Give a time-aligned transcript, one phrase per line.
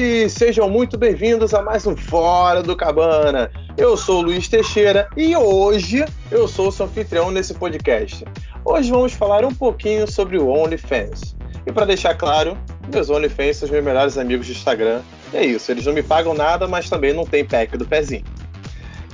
[0.00, 0.30] gente!
[0.30, 3.50] Sejam muito bem-vindos a mais um Fora do Cabana.
[3.76, 8.24] Eu sou o Luiz Teixeira e hoje eu sou o seu anfitrião nesse podcast.
[8.64, 11.36] Hoje vamos falar um pouquinho sobre o OnlyFans.
[11.66, 12.56] E para deixar claro,
[12.90, 15.02] meus OnlyFans são os meus melhores amigos de Instagram.
[15.34, 18.24] E é isso, eles não me pagam nada, mas também não tem pack do pezinho.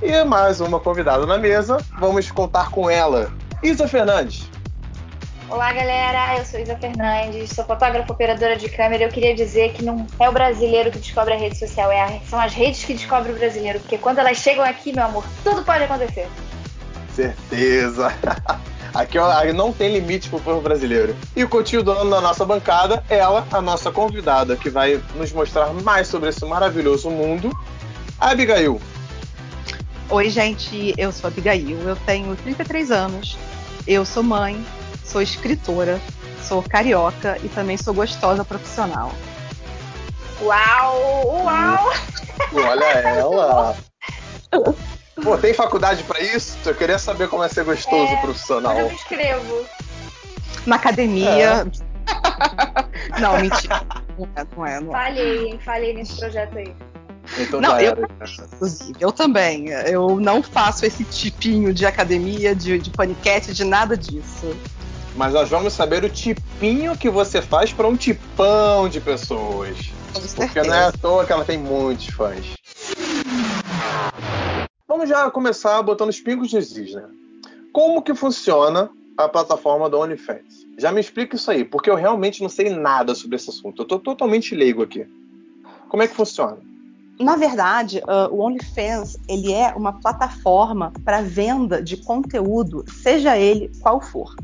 [0.00, 4.48] E mais uma convidada na mesa, vamos contar com ela, Isa Fernandes.
[5.48, 6.38] Olá, galera.
[6.38, 9.04] Eu sou Isa Fernandes, sou fotógrafa operadora de câmera.
[9.04, 12.20] Eu queria dizer que não é o brasileiro que descobre a rede social, é a,
[12.28, 13.78] são as redes que descobrem o brasileiro.
[13.78, 16.28] Porque quando elas chegam aqui, meu amor, tudo pode acontecer.
[17.14, 18.12] Certeza.
[18.92, 21.14] Aqui ó, não tem limite pro povo brasileiro.
[21.36, 25.72] E o Coutinho, dono da nossa bancada, ela, a nossa convidada, que vai nos mostrar
[25.74, 27.50] mais sobre esse maravilhoso mundo,
[28.18, 28.80] a Abigail.
[30.08, 33.36] Oi, gente, eu sou a Abigail, eu tenho 33 anos,
[33.86, 34.64] eu sou mãe,
[35.06, 36.00] sou escritora,
[36.42, 39.12] sou carioca e também sou gostosa profissional.
[40.42, 41.44] Uau!
[41.44, 41.92] Uau!
[42.52, 43.76] Olha ela!
[45.22, 46.58] Pô, tem faculdade para isso?
[46.66, 48.78] Eu queria saber como é ser gostoso é, profissional.
[48.78, 49.66] Eu me inscrevo.
[50.66, 51.30] Na academia.
[51.30, 53.18] É.
[53.18, 53.82] não, mentira.
[54.18, 54.92] Não é, não é, não é.
[54.92, 55.60] Falhei, hein?
[55.64, 56.74] Falhei nesse projeto aí.
[57.38, 57.96] Então não, eu,
[58.52, 59.70] inclusive, eu também.
[59.70, 64.54] Eu não faço esse tipinho de academia, de, de paniquete, de nada disso
[65.16, 69.76] mas nós vamos saber o tipinho que você faz para um tipão de pessoas.
[70.34, 72.54] Porque não é à toa que ela tem muitos fãs.
[74.86, 77.04] Vamos já começar botando os pingos de is, né?
[77.72, 80.66] Como que funciona a plataforma do OnlyFans?
[80.78, 83.82] Já me explica isso aí, porque eu realmente não sei nada sobre esse assunto.
[83.82, 85.06] Eu tô totalmente leigo aqui.
[85.88, 86.58] Como é que funciona?
[87.18, 93.70] Na verdade, uh, o OnlyFans ele é uma plataforma para venda de conteúdo, seja ele
[93.80, 94.34] qual for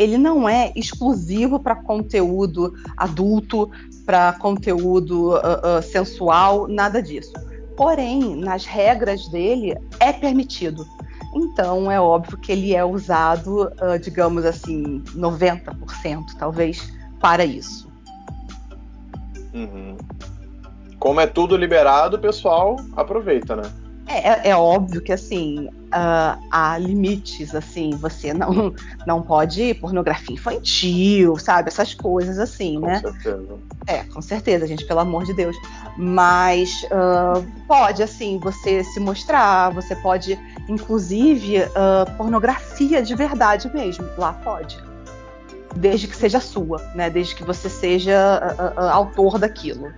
[0.00, 3.70] ele não é exclusivo para conteúdo adulto,
[4.06, 7.34] para conteúdo uh, uh, sensual, nada disso.
[7.76, 10.86] Porém, nas regras dele é permitido.
[11.34, 16.90] Então é óbvio que ele é usado, uh, digamos assim, 90% talvez
[17.20, 17.86] para isso.
[19.52, 19.98] Uhum.
[20.98, 23.70] Como é tudo liberado, o pessoal aproveita, né?
[24.10, 28.74] É, é, é óbvio que assim uh, há limites, assim, você não
[29.06, 33.00] não pode pornografia infantil, sabe, essas coisas assim, com né?
[33.00, 33.58] Com certeza.
[33.86, 35.56] É, com certeza, gente, pelo amor de Deus.
[35.96, 40.38] Mas uh, pode, assim, você se mostrar, você pode,
[40.68, 44.78] inclusive, uh, pornografia de verdade mesmo, lá pode.
[45.76, 47.08] Desde que seja sua, né?
[47.08, 48.56] Desde que você seja
[48.92, 49.92] autor daquilo.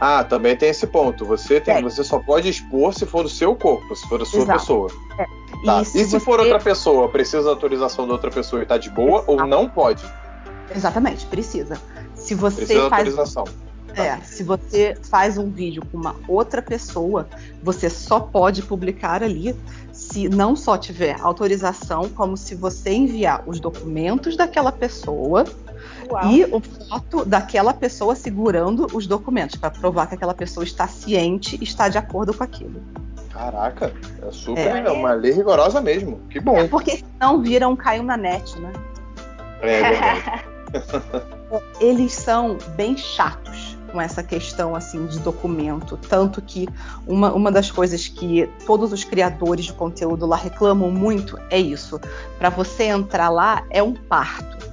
[0.00, 1.24] Ah, também tem esse ponto.
[1.24, 1.82] Você tem, é.
[1.82, 4.58] você só pode expor se for do seu corpo, se for da sua Exato.
[4.58, 4.90] pessoa.
[5.18, 5.26] É.
[5.64, 5.82] Tá.
[5.82, 6.20] E, se, e se você...
[6.20, 9.32] for outra pessoa, precisa da autorização da outra pessoa e tá de boa Exato.
[9.32, 10.04] ou não pode?
[10.74, 11.80] Exatamente, precisa.
[12.14, 13.08] Se você precisa faz...
[13.08, 13.44] autorização.
[13.96, 17.26] É, se você faz um vídeo com uma outra pessoa,
[17.62, 19.56] você só pode publicar ali
[19.92, 25.44] se não só tiver autorização, como se você enviar os documentos daquela pessoa
[26.10, 26.30] Uau.
[26.30, 31.58] e o foto daquela pessoa segurando os documentos para provar que aquela pessoa está ciente
[31.60, 32.80] e está de acordo com aquilo.
[33.30, 33.92] Caraca,
[34.26, 36.18] é super, é, é uma lei rigorosa mesmo.
[36.30, 36.56] Que bom.
[36.56, 38.72] É porque senão viram caiu na net, né?
[39.60, 40.44] É verdade.
[41.80, 46.68] Eles são bem chatos com essa questão assim de documento, tanto que
[47.06, 51.98] uma, uma das coisas que todos os criadores de conteúdo lá reclamam muito é isso.
[52.38, 54.67] Para você entrar lá é um parto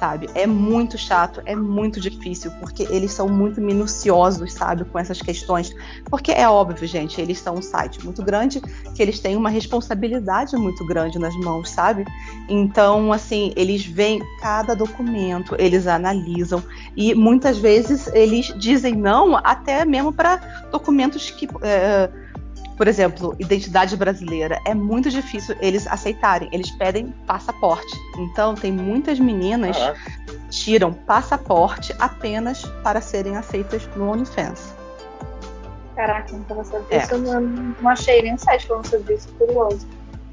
[0.00, 0.30] sabe?
[0.34, 5.74] É muito chato, é muito difícil, porque eles são muito minuciosos, sabe, com essas questões.
[6.06, 8.62] Porque é óbvio, gente, eles são um site muito grande,
[8.94, 12.06] que eles têm uma responsabilidade muito grande nas mãos, sabe?
[12.48, 16.62] Então, assim, eles veem cada documento, eles analisam
[16.96, 20.36] e muitas vezes eles dizem não, até mesmo para
[20.72, 21.46] documentos que.
[21.62, 22.08] É,
[22.80, 26.48] por exemplo, identidade brasileira, é muito difícil eles aceitarem.
[26.50, 27.94] Eles pedem passaporte.
[28.16, 29.76] Então, tem muitas meninas
[30.24, 34.74] que tiram passaporte apenas para serem aceitas no OnlyFans.
[35.94, 37.02] Caraca, então sobre é.
[37.02, 37.42] isso eu não,
[37.82, 39.86] não achei nem site falando sobre isso, curioso.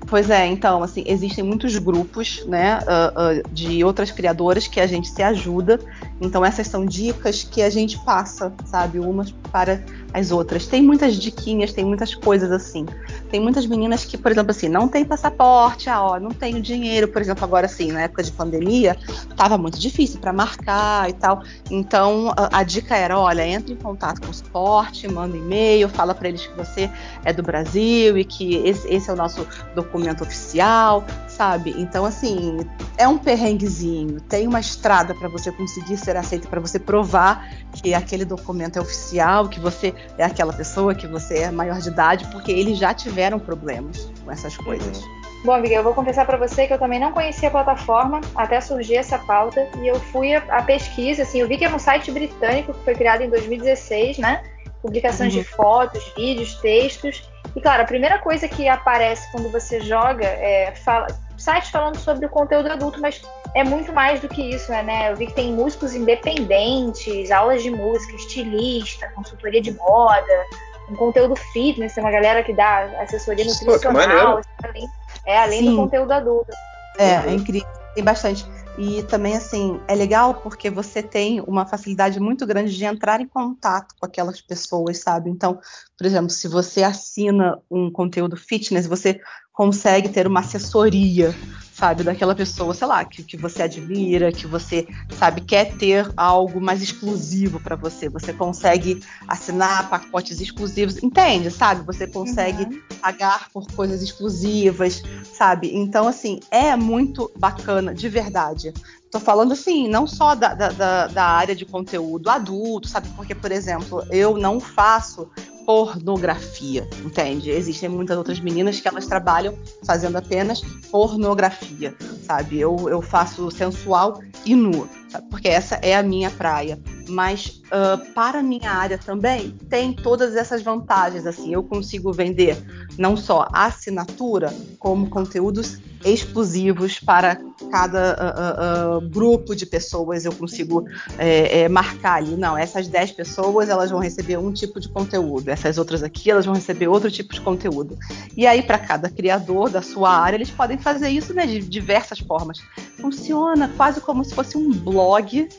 [0.07, 4.87] Pois é, então, assim, existem muitos grupos, né, uh, uh, de outras criadoras que a
[4.87, 5.79] gente se ajuda.
[6.21, 9.83] Então, essas são dicas que a gente passa, sabe, umas para
[10.13, 10.65] as outras.
[10.65, 12.85] Tem muitas diquinhas, tem muitas coisas assim.
[13.29, 17.09] Tem muitas meninas que, por exemplo, assim, não tem passaporte, ah, ó, não tenho dinheiro,
[17.09, 18.97] por exemplo, agora assim, na época de pandemia,
[19.35, 21.43] tava muito difícil para marcar e tal.
[21.69, 26.15] Então, a, a, dica era, olha, entre em contato com o suporte, manda e-mail, fala
[26.15, 26.89] para eles que você
[27.25, 29.45] é do Brasil e que esse, esse é o nosso
[29.75, 31.73] documento oficial, sabe?
[31.77, 32.59] Então, assim,
[32.97, 37.93] é um perrenguezinho, tem uma estrada para você conseguir ser aceito, para você provar que
[37.93, 42.27] aquele documento é oficial, que você é aquela pessoa, que você é maior de idade,
[42.31, 44.99] porque eles já tiveram problemas com essas coisas.
[44.99, 45.17] Uhum.
[45.45, 48.59] Bom, amiga, eu vou confessar para você que eu também não conhecia a plataforma até
[48.59, 51.79] surgir essa pauta e eu fui a, a pesquisa, assim, eu vi que é um
[51.79, 54.43] site britânico que foi criado em 2016, né?
[54.81, 55.41] Publicações uhum.
[55.41, 57.29] de fotos, vídeos, textos.
[57.55, 61.07] E claro, a primeira coisa que aparece quando você joga é fala,
[61.37, 63.21] sites falando sobre o conteúdo adulto, mas
[63.55, 65.11] é muito mais do que isso, né?
[65.11, 70.45] Eu vi que tem músicos independentes, aulas de música, estilista, consultoria de moda,
[70.89, 74.87] um conteúdo fitness, tem uma galera que dá assessoria nutricional, Pô, além,
[75.25, 75.71] é além Sim.
[75.71, 76.51] do conteúdo adulto.
[76.97, 78.45] É, é incrível, tem bastante.
[78.77, 83.27] E também, assim, é legal porque você tem uma facilidade muito grande de entrar em
[83.27, 85.31] contato com aquelas pessoas, sabe?
[85.31, 85.59] Então,
[85.97, 89.19] por exemplo, se você assina um conteúdo fitness, você
[89.57, 91.35] consegue ter uma assessoria,
[91.73, 94.87] sabe, daquela pessoa, sei lá, que, que você admira, que você,
[95.17, 98.07] sabe, quer ter algo mais exclusivo para você.
[98.07, 101.83] Você consegue assinar pacotes exclusivos, entende, sabe?
[101.87, 102.81] Você consegue uhum.
[103.01, 105.01] pagar por coisas exclusivas,
[105.33, 105.75] sabe?
[105.75, 108.71] Então, assim, é muito bacana, de verdade.
[109.09, 113.07] Tô falando assim, não só da, da, da, área de conteúdo adulto, sabe?
[113.15, 115.31] Porque, por exemplo, eu não faço
[115.67, 117.51] pornografia, entende?
[117.51, 119.53] Existem muitas outras meninas que elas trabalham
[119.85, 121.93] fazendo apenas pornografia,
[122.25, 122.57] sabe?
[122.57, 125.27] Eu, eu faço sensual e nu, sabe?
[125.29, 126.79] Porque essa é a minha praia.
[127.09, 132.57] Mas uh, para minha área também tem todas essas vantagens, assim, eu consigo vender
[132.97, 137.37] não só assinatura, como conteúdos exclusivos para
[137.71, 140.25] cada uh, uh, grupo de pessoas.
[140.25, 140.85] Eu consigo
[141.17, 145.49] é, é, marcar ali, não, essas 10 pessoas elas vão receber um tipo de conteúdo,
[145.49, 147.97] essas outras aqui elas vão receber outro tipo de conteúdo.
[148.35, 152.19] E aí, para cada criador da sua área, eles podem fazer isso né, de diversas
[152.19, 152.59] formas.
[152.99, 155.49] Funciona quase como se fosse um blog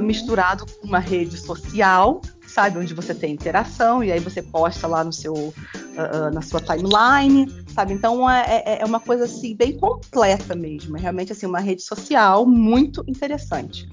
[0.00, 2.78] misturado com uma rede social sabe?
[2.78, 7.46] Onde você tem interação e aí você posta lá no seu, uh, na sua timeline,
[7.72, 7.92] sabe?
[7.92, 10.96] Então é, é, é, uma coisa assim bem completa mesmo.
[10.96, 13.88] É realmente assim uma rede social muito interessante.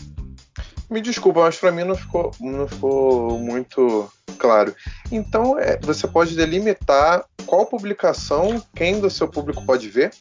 [0.90, 4.74] Me desculpa, mas para mim não ficou, não ficou muito claro.
[5.12, 10.12] Então é, você pode delimitar qual publicação quem do seu público pode ver?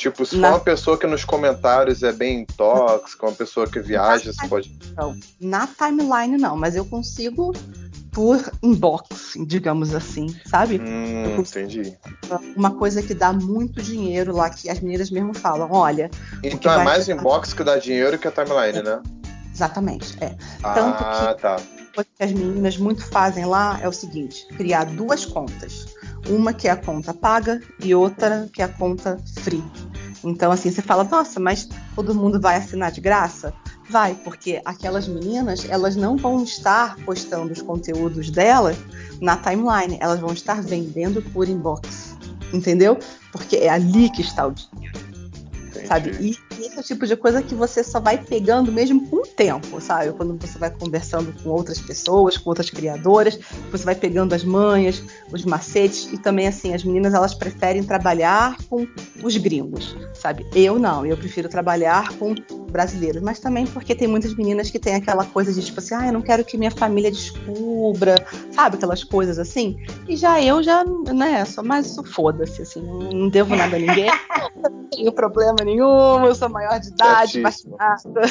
[0.00, 0.48] Tipo, se na...
[0.48, 4.74] uma pessoa que nos comentários é bem tóxica, uma pessoa que viaja, você pode.
[4.96, 7.52] Não, na timeline não, mas eu consigo
[8.10, 10.80] por inbox, digamos assim, sabe?
[10.80, 11.98] Hum, entendi.
[12.56, 16.10] Uma coisa que dá muito dinheiro lá, que as meninas mesmo falam, olha.
[16.42, 18.82] Então é mais inbox que dá dinheiro que a timeline, é.
[18.82, 19.02] né?
[19.54, 20.34] Exatamente, é.
[20.62, 21.56] Ah, Tanto que tá.
[21.98, 25.94] o que as meninas muito fazem lá é o seguinte: criar duas contas.
[26.26, 29.62] Uma que é a conta paga e outra que é a conta free.
[30.22, 33.54] Então, assim, você fala, nossa, mas todo mundo vai assinar de graça?
[33.88, 38.76] Vai, porque aquelas meninas, elas não vão estar postando os conteúdos delas
[39.20, 42.16] na timeline, elas vão estar vendendo por inbox.
[42.52, 42.98] Entendeu?
[43.32, 45.00] Porque é ali que está o dinheiro
[45.90, 46.10] sabe?
[46.20, 49.26] E esse é o tipo de coisa que você só vai pegando mesmo com o
[49.26, 50.12] tempo, sabe?
[50.12, 53.38] Quando você vai conversando com outras pessoas, com outras criadoras,
[53.70, 55.02] você vai pegando as manhas,
[55.32, 58.86] os macetes e também assim, as meninas elas preferem trabalhar com
[59.22, 60.46] os gringos, sabe?
[60.54, 62.34] Eu não, eu prefiro trabalhar com
[62.70, 66.06] brasileiros, mas também porque tem muitas meninas que têm aquela coisa de tipo assim, ah,
[66.06, 68.14] eu não quero que minha família descubra,
[68.52, 68.76] sabe?
[68.76, 69.76] Aquelas coisas assim.
[70.08, 74.10] E já eu já, né, sou mais foda-se, assim, não devo nada a ninguém,
[74.62, 78.22] não tenho problema nenhum, eu sou maior de idade, vacinada.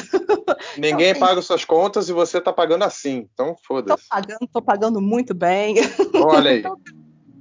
[0.76, 4.02] Ninguém então, paga suas contas e você tá pagando assim, então foda-se.
[4.02, 5.76] Tô pagando, tô pagando muito bem.
[6.14, 6.58] Olha aí.
[6.60, 6.76] então,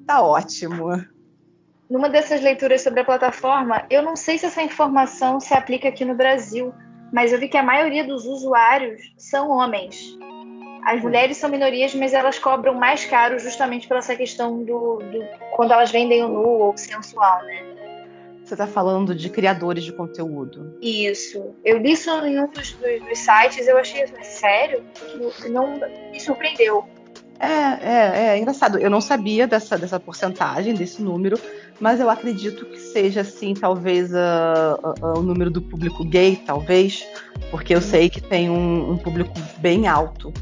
[0.06, 0.90] tá ótimo.
[1.90, 6.06] Numa dessas leituras sobre a plataforma, eu não sei se essa informação se aplica aqui
[6.06, 6.74] no Brasil,
[7.12, 10.18] mas eu vi que a maioria dos usuários são homens.
[10.86, 15.26] As mulheres são minorias, mas elas cobram mais caro justamente pela essa questão do, do
[15.56, 17.69] quando elas vendem o nu ou sensual, né?
[18.50, 20.76] Você está falando de criadores de conteúdo.
[20.82, 21.54] Isso.
[21.64, 24.84] Eu li isso em um dos, dos, sites, eu achei sério,
[25.52, 25.80] não
[26.12, 26.84] me surpreendeu.
[27.40, 28.80] É, é, é engraçado.
[28.80, 31.40] Eu não sabia dessa, dessa porcentagem, desse número,
[31.80, 34.10] mas eu acredito que seja assim, talvez
[35.16, 37.08] o número do público gay, talvez,
[37.52, 40.34] porque eu sei que tem um, um, público bem alto.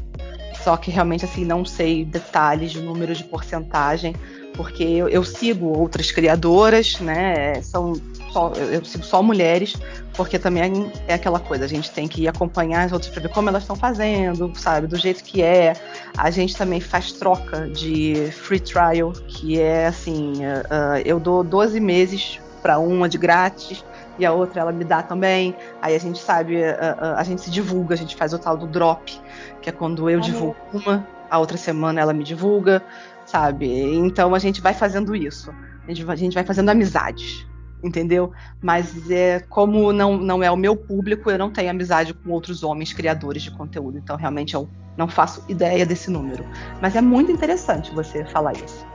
[0.64, 4.14] Só que realmente assim não sei detalhes de número de porcentagem,
[4.58, 7.62] porque eu, eu sigo outras criadoras, né?
[7.62, 7.92] São
[8.32, 9.76] só, eu sigo só mulheres,
[10.14, 13.48] porque também é aquela coisa, a gente tem que acompanhar as outras para ver como
[13.48, 15.74] elas estão fazendo, sabe, do jeito que é.
[16.16, 21.78] A gente também faz troca de free trial, que é assim, uh, eu dou 12
[21.78, 23.84] meses para uma de grátis,
[24.18, 25.54] e a outra ela me dá também.
[25.80, 28.56] Aí a gente sabe, a, a, a gente se divulga, a gente faz o tal
[28.56, 29.16] do drop,
[29.62, 32.82] que é quando eu divulgo uma, a outra semana ela me divulga,
[33.28, 33.68] sabe?
[33.94, 35.52] Então a gente vai fazendo isso.
[35.86, 37.46] A gente, a gente vai fazendo amizades,
[37.82, 38.32] entendeu?
[38.60, 42.62] Mas é como não, não é o meu público, eu não tenho amizade com outros
[42.62, 43.98] homens criadores de conteúdo.
[43.98, 46.44] Então realmente eu não faço ideia desse número.
[46.80, 48.86] Mas é muito interessante você falar isso.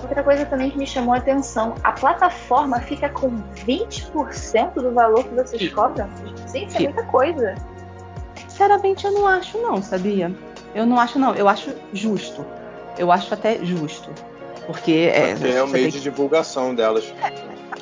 [0.00, 5.24] Outra coisa também que me chamou a atenção, a plataforma fica com 20% do valor
[5.24, 6.08] que vocês cobram?
[6.50, 7.54] Gente, é muita coisa.
[8.48, 10.34] Sinceramente, eu não acho não, sabia?
[10.74, 12.44] Eu não acho não, eu acho justo.
[13.00, 14.10] Eu acho até justo.
[14.66, 17.10] Porque é, é o meio de divulgação delas.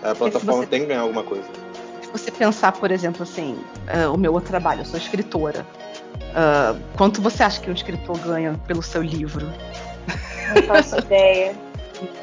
[0.00, 0.66] É, a plataforma você...
[0.68, 1.48] tem que ganhar alguma coisa.
[2.00, 3.58] Se você pensar, por exemplo, assim,
[3.92, 5.66] uh, o meu outro trabalho, eu sou escritora.
[6.14, 9.44] Uh, quanto você acha que um escritor ganha pelo seu livro?
[10.54, 11.52] Não faço ideia.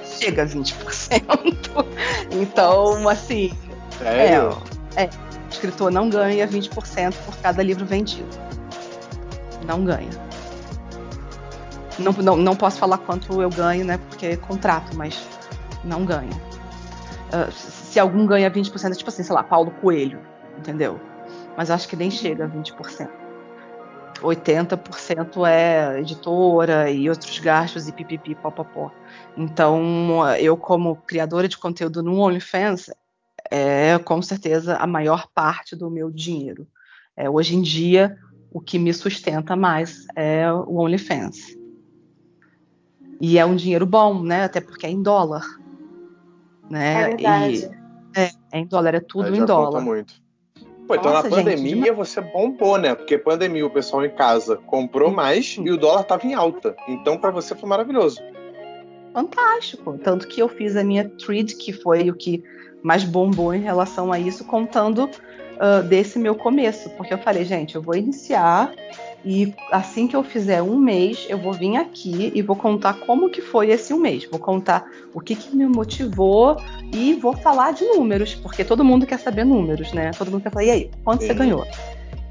[0.05, 1.85] Chega a 20%.
[2.31, 3.51] Então, assim.
[3.99, 4.57] Sério?
[4.95, 5.09] É, é,
[5.47, 8.29] o escritor não ganha 20% por cada livro vendido.
[9.67, 10.24] Não ganha.
[11.97, 13.97] Não, não, não posso falar quanto eu ganho, né?
[13.97, 15.25] Porque é contrato, mas
[15.83, 16.33] não ganha.
[17.31, 20.19] Uh, se algum ganha 20%, é tipo assim, sei lá, Paulo Coelho,
[20.57, 20.99] entendeu?
[21.57, 23.09] Mas acho que nem chega a 20%.
[24.21, 28.91] 80% é editora e outros gastos e pipipi, popopó.
[29.35, 32.89] Então, eu como criadora de conteúdo no OnlyFans,
[33.51, 36.67] é com certeza a maior parte do meu dinheiro.
[37.15, 38.17] É, hoje em dia,
[38.51, 41.57] o que me sustenta mais é o OnlyFans.
[43.19, 44.43] E é um dinheiro bom, né?
[44.43, 45.45] Até porque é em dólar.
[46.69, 47.01] Né?
[47.01, 47.71] É verdade.
[48.15, 49.81] E, é, é em dólar, é tudo em dólar.
[49.81, 50.13] muito.
[50.87, 52.93] Pô, então Nossa, na pandemia gente, você bombou, né?
[52.93, 56.75] Porque pandemia o pessoal em casa comprou mais e o dólar tava em alta.
[56.87, 58.21] Então para você foi maravilhoso.
[59.11, 59.97] Fantástico.
[60.03, 62.43] Tanto que eu fiz a minha thread, que foi o que
[62.83, 66.89] mais bombou em relação a isso, contando uh, desse meu começo.
[66.91, 68.71] Porque eu falei, gente, eu vou iniciar
[69.25, 73.29] e assim que eu fizer um mês, eu vou vir aqui e vou contar como
[73.29, 74.23] que foi esse um mês.
[74.29, 76.57] Vou contar o que, que me motivou
[76.93, 80.11] e vou falar de números, porque todo mundo quer saber números, né?
[80.11, 81.27] Todo mundo quer falar, e aí, quanto Sim.
[81.27, 81.65] você ganhou?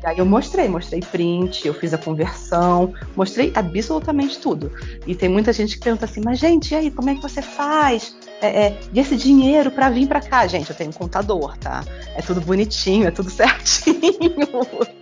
[0.05, 4.71] E aí eu mostrei, mostrei print, eu fiz a conversão, mostrei absolutamente tudo.
[5.05, 7.43] E tem muita gente que pergunta assim, mas gente, e aí, como é que você
[7.43, 8.15] faz?
[8.45, 10.47] É, é, e esse dinheiro para vir para cá?
[10.47, 11.83] Gente, eu tenho um contador, tá?
[12.15, 13.97] É tudo bonitinho, é tudo certinho.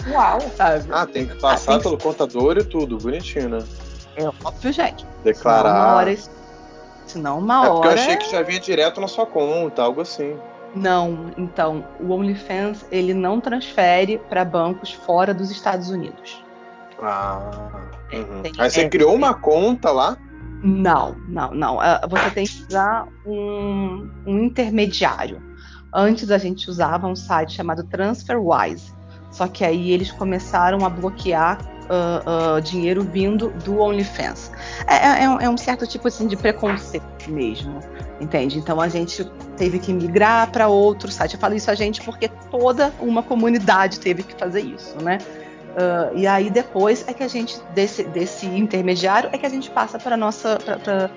[0.08, 0.40] Uau!
[0.56, 0.86] Sabe?
[0.92, 2.04] Ah, tem que passar ah, tem pelo que...
[2.04, 3.64] contador e tudo, bonitinho, né?
[4.16, 5.04] É óbvio, gente.
[5.24, 5.70] Declarar.
[5.72, 6.18] Senão uma hora.
[7.04, 7.72] Senão uma é hora.
[7.72, 10.36] Porque eu achei que já vinha direto na sua conta, algo assim.
[10.72, 16.42] Não, então, o OnlyFans ele não transfere para bancos fora dos Estados Unidos.
[17.02, 17.40] Ah.
[18.12, 18.42] Uhum.
[18.42, 20.16] Tem, Aí você é, criou uma conta lá?
[20.62, 21.80] Não, não, não.
[21.80, 25.42] Ah, você tem que usar um, um intermediário.
[25.92, 28.92] Antes a gente usava um site chamado TransferWise.
[29.30, 34.52] Só que aí eles começaram a bloquear uh, uh, dinheiro vindo do OnlyFans.
[34.86, 37.80] É, é, é, um certo tipo assim, de preconceito mesmo,
[38.20, 38.58] entende?
[38.58, 39.24] Então a gente
[39.56, 41.34] teve que migrar para outro site.
[41.34, 45.18] Eu falo isso a gente porque toda uma comunidade teve que fazer isso, né?
[45.72, 49.70] Uh, e aí depois é que a gente desse, desse intermediário é que a gente
[49.70, 51.10] passa para nossa para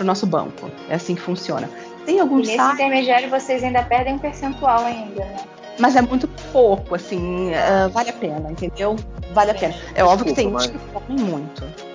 [0.00, 0.70] o nosso banco.
[0.88, 1.70] É assim que funciona.
[2.04, 2.74] Tem alguns e nesse sites...
[2.74, 5.36] intermediário vocês ainda perdem um percentual ainda, né?
[5.78, 8.96] Mas é muito pouco, assim, uh, vale a pena, entendeu?
[9.32, 9.72] Vale a pena.
[9.72, 10.66] É Desculpa, óbvio que tem mas...
[10.66, 11.89] que comem muito.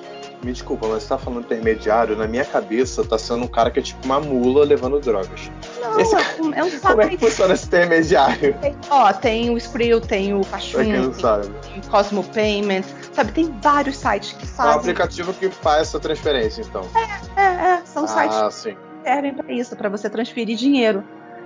[0.45, 3.79] Me desculpa, mas você tá falando intermediário, na minha cabeça tá sendo um cara que
[3.79, 5.49] é tipo uma mula levando drogas.
[5.81, 6.13] Não, esse...
[6.13, 8.53] é um, é Como é que funciona esse intermediário?
[8.61, 13.31] Tem, ó, tem o Skrill, tem o Cachum, tem o Cosmo Payments, sabe?
[13.31, 14.71] Tem vários sites que fazem.
[14.71, 16.83] É um aplicativo que faz essa transferência, então.
[16.95, 17.81] É, é, é.
[17.83, 18.75] São ah, sites sim.
[18.75, 21.03] que servem para isso, para você transferir dinheiro.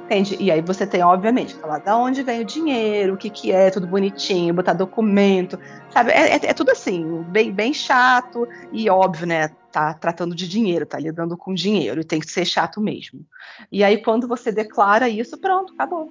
[0.10, 0.38] Entende?
[0.40, 3.70] E aí você tem, obviamente, falar da onde vem o dinheiro, o que, que é,
[3.70, 5.60] tudo bonitinho, botar documento,
[5.92, 6.10] sabe?
[6.10, 9.50] É, é, é, tudo assim, bem, bem chato e óbvio, né?
[9.72, 13.24] Tá tratando de dinheiro, tá lidando com dinheiro, e tem que ser chato mesmo.
[13.72, 16.10] E aí, quando você declara isso, pronto, acabou.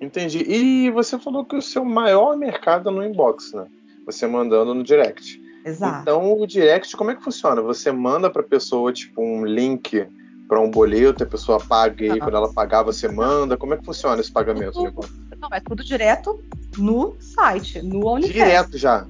[0.00, 0.44] Entendi.
[0.48, 3.68] E você falou que o seu maior mercado é no inbox, né?
[4.06, 5.40] Você mandando no direct.
[5.64, 6.00] Exato.
[6.02, 7.62] Então, o direct, como é que funciona?
[7.62, 10.04] Você manda para pessoa, tipo, um link
[10.48, 13.56] para um boleto, a pessoa paga e aí, quando ela pagar, você manda?
[13.56, 14.72] Como é que funciona esse pagamento?
[14.72, 16.42] Tudo, não, é tudo direto
[16.78, 18.32] no site, no OnlyFans.
[18.32, 19.06] Direto já?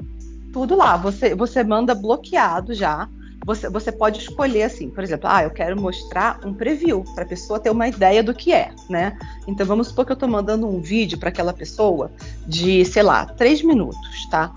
[0.52, 0.96] Tudo lá.
[0.96, 3.08] Você, você manda bloqueado já.
[3.46, 7.26] Você, você pode escolher assim, por exemplo, ah, eu quero mostrar um preview para a
[7.26, 9.16] pessoa ter uma ideia do que é, né?
[9.46, 12.10] Então vamos supor que eu estou mandando um vídeo para aquela pessoa
[12.46, 14.52] de, sei lá, três minutos, tá?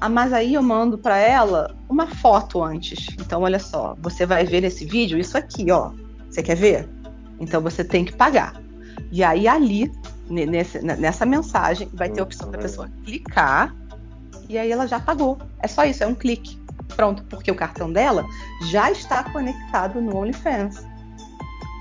[0.00, 3.06] Ah, mas aí eu mando para ela uma foto antes.
[3.18, 5.90] Então, olha só, você vai ver nesse vídeo isso aqui, ó.
[6.36, 6.86] Você quer ver?
[7.40, 8.60] Então você tem que pagar.
[9.10, 9.90] E aí ali
[10.28, 13.74] nesse, nessa mensagem vai ter a opção da pessoa clicar
[14.46, 15.38] e aí ela já pagou.
[15.62, 16.60] É só isso, é um clique.
[16.94, 18.22] Pronto, porque o cartão dela
[18.66, 20.84] já está conectado no OnlyFans.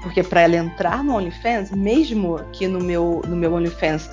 [0.02, 4.10] Porque para ela entrar no OnlyFans, mesmo que no meu, no meu OnlyFans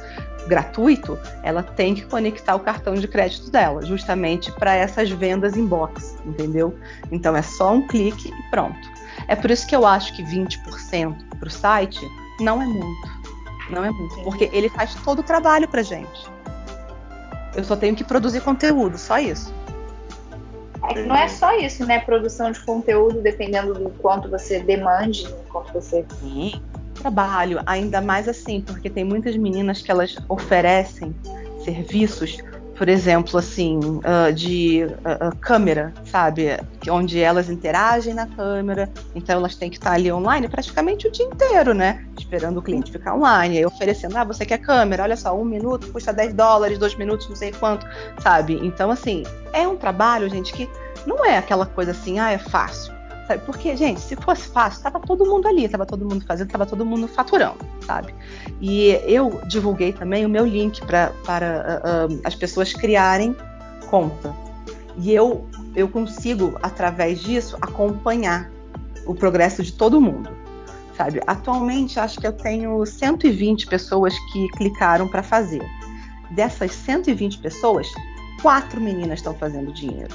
[0.48, 5.64] gratuito, ela tem que conectar o cartão de crédito dela, justamente para essas vendas em
[5.64, 6.76] box, entendeu?
[7.12, 9.01] Então é só um clique e pronto.
[9.28, 12.00] É por isso que eu acho que 20% para o site
[12.40, 13.22] não é muito.
[13.70, 16.30] Não é muito, porque ele faz todo o trabalho para gente.
[17.54, 19.52] Eu só tenho que produzir conteúdo, só isso.
[20.90, 22.00] É não é só isso, né?
[22.00, 26.04] Produção de conteúdo, dependendo do quanto você demande, do quanto você.
[26.20, 26.60] Sim,
[26.94, 31.14] trabalho, ainda mais assim, porque tem muitas meninas que elas oferecem
[31.64, 32.38] serviços
[32.82, 36.58] por exemplo, assim, uh, de uh, câmera, sabe?
[36.90, 41.26] Onde elas interagem na câmera, então elas têm que estar ali online praticamente o dia
[41.26, 42.04] inteiro, né?
[42.18, 45.04] Esperando o cliente ficar online, aí oferecendo, ah, você quer câmera?
[45.04, 47.86] Olha só, um minuto custa 10 dólares, dois minutos, não sei quanto,
[48.18, 48.58] sabe?
[48.60, 49.22] Então, assim,
[49.52, 50.68] é um trabalho, gente, que
[51.06, 52.92] não é aquela coisa assim, ah, é fácil.
[53.26, 53.42] Sabe?
[53.44, 56.84] Porque, gente, se fosse fácil, tava todo mundo ali, tava todo mundo fazendo, tava todo
[56.84, 58.14] mundo faturando, sabe?
[58.60, 63.36] E eu divulguei também o meu link para uh, uh, as pessoas criarem
[63.88, 64.34] conta.
[64.96, 68.50] E eu, eu consigo, através disso, acompanhar
[69.06, 70.30] o progresso de todo mundo.
[70.96, 71.20] Sabe?
[71.26, 75.62] Atualmente, acho que eu tenho 120 pessoas que clicaram para fazer.
[76.32, 77.86] Dessas 120 pessoas,
[78.42, 80.14] quatro meninas estão fazendo dinheiro.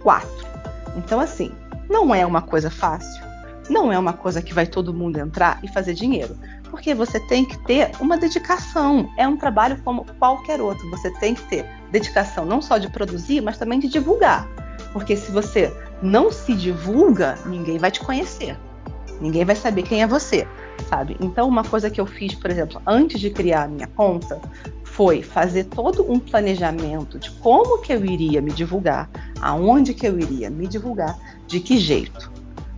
[0.00, 0.46] Quatro.
[0.96, 1.52] Então, assim,
[1.88, 3.26] não é uma coisa fácil.
[3.68, 6.36] Não é uma coisa que vai todo mundo entrar e fazer dinheiro.
[6.70, 9.10] Porque você tem que ter uma dedicação.
[9.16, 10.88] É um trabalho como qualquer outro.
[10.90, 14.48] Você tem que ter dedicação não só de produzir, mas também de divulgar.
[14.92, 18.56] Porque se você não se divulga, ninguém vai te conhecer.
[19.20, 20.46] Ninguém vai saber quem é você,
[20.88, 21.16] sabe?
[21.20, 24.40] Então, uma coisa que eu fiz, por exemplo, antes de criar a minha conta,
[24.84, 30.18] foi fazer todo um planejamento de como que eu iria me divulgar, aonde que eu
[30.18, 32.30] iria me divulgar, de que jeito.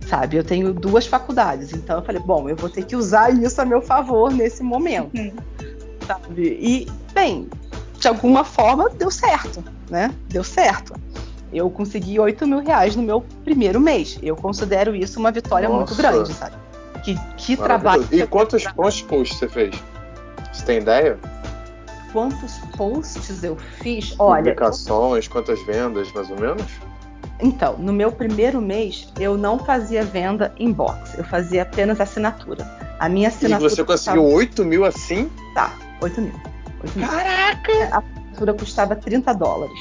[0.07, 3.61] Sabe, eu tenho duas faculdades, então eu falei, bom, eu vou ter que usar isso
[3.61, 5.17] a meu favor nesse momento.
[5.17, 5.33] Uhum.
[6.05, 6.57] Sabe?
[6.59, 7.47] E, bem,
[7.97, 10.13] de alguma forma deu certo, né?
[10.27, 10.93] Deu certo.
[11.53, 14.17] Eu consegui 8 mil reais no meu primeiro mês.
[14.23, 15.77] Eu considero isso uma vitória Nossa.
[15.77, 16.55] muito grande, sabe?
[17.03, 18.07] Que, que trabalho.
[18.11, 19.75] E quantos, quantos posts você fez?
[20.51, 21.17] Você tem ideia?
[22.11, 24.15] Quantos posts eu fiz.
[24.19, 24.43] Olha.
[24.43, 26.65] Publicações, quantas vendas, mais ou menos?
[27.39, 32.65] Então, no meu primeiro mês, eu não fazia venda em box, eu fazia apenas assinatura.
[32.99, 33.67] A minha assinatura.
[33.67, 34.37] E você conseguiu custava...
[34.37, 35.29] 8 mil assim?
[35.55, 36.33] Tá, 8 mil.
[36.83, 37.07] 8 mil.
[37.07, 37.71] Caraca!
[37.91, 39.79] A assinatura custava 30 dólares.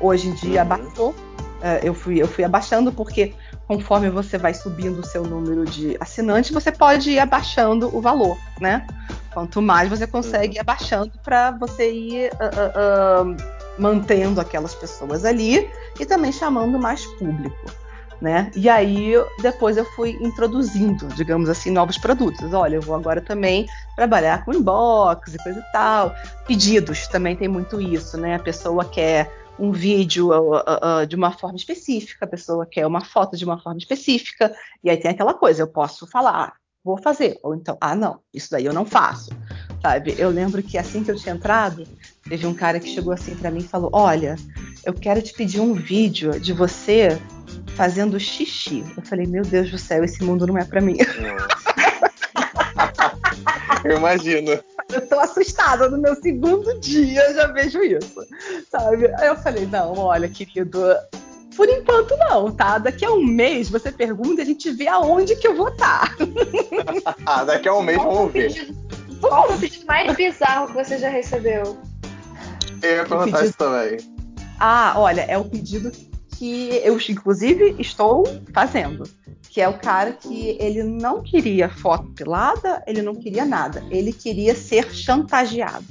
[0.00, 0.72] Hoje em dia uhum.
[0.72, 1.14] abaixou.
[1.60, 3.34] É, eu fui, eu fui abaixando porque
[3.68, 8.36] conforme você vai subindo o seu número de assinantes, você pode ir abaixando o valor,
[8.60, 8.84] né?
[9.32, 10.62] Quanto mais você consegue ir uhum.
[10.62, 13.36] abaixando para você ir uh, uh, uh,
[13.78, 17.82] mantendo aquelas pessoas ali e também chamando mais público.
[18.20, 18.52] Né?
[18.54, 22.54] E aí depois eu fui introduzindo, digamos assim, novos produtos.
[22.54, 23.66] Olha, eu vou agora também
[23.96, 26.14] trabalhar com inbox e coisa e tal.
[26.46, 28.36] Pedidos também tem muito isso, né?
[28.36, 33.04] A pessoa quer um vídeo uh, uh, de uma forma específica, a pessoa quer uma
[33.04, 37.38] foto de uma forma específica, e aí tem aquela coisa, eu posso falar, vou fazer.
[37.42, 39.30] Ou então, ah, não, isso daí eu não faço.
[39.80, 40.14] Sabe?
[40.18, 41.86] Eu lembro que assim que eu tinha entrado,
[42.28, 44.36] teve um cara que chegou assim para mim e falou: Olha,
[44.84, 47.20] eu quero te pedir um vídeo de você
[47.74, 48.84] fazendo xixi.
[48.96, 50.96] Eu falei: Meu Deus do céu, esse mundo não é para mim.
[53.84, 54.52] eu imagino.
[54.92, 58.26] Eu tô assustada no meu segundo dia, já vejo isso,
[58.70, 59.06] sabe?
[59.18, 60.78] Aí eu falei, não, olha, querido,
[61.56, 62.78] por enquanto não, tá?
[62.78, 66.16] Daqui a um mês você pergunta e a gente vê aonde que eu vou estar.
[67.24, 67.44] Tá.
[67.44, 68.74] Daqui a um mês vamos ver.
[69.20, 71.78] Qual o pedido mais bizarro que você já recebeu?
[72.82, 73.44] Eu ia perguntar pedido...
[73.44, 73.98] isso também.
[74.58, 75.92] Ah, olha, é o pedido
[76.36, 79.04] que eu, inclusive, estou fazendo.
[79.48, 83.84] Que é o cara que ele não queria foto pelada, ele não queria nada.
[83.90, 85.84] Ele queria ser chantageado.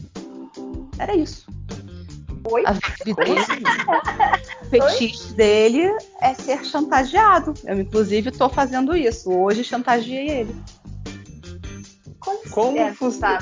[0.97, 1.45] Era isso.
[2.51, 2.63] Oi?
[2.65, 3.41] A vida dele,
[4.61, 7.53] o fetiche dele é ser chantageado.
[7.63, 9.31] Eu, inclusive, estou fazendo isso.
[9.31, 10.55] Hoje chantageei ele.
[12.19, 12.93] Como, como é,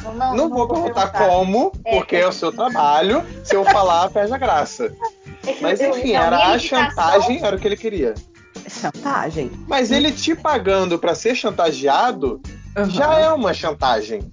[0.03, 3.25] Não, não, não, vou perguntar como, é, porque é, é o seu trabalho.
[3.43, 4.93] Se eu falar, perde a graça.
[5.45, 8.13] É Mas enfim, era a chantagem, era o que ele queria.
[8.69, 9.51] Chantagem.
[9.67, 12.39] Mas ele te pagando para ser chantageado
[12.77, 12.89] uhum.
[12.89, 14.31] já é uma chantagem.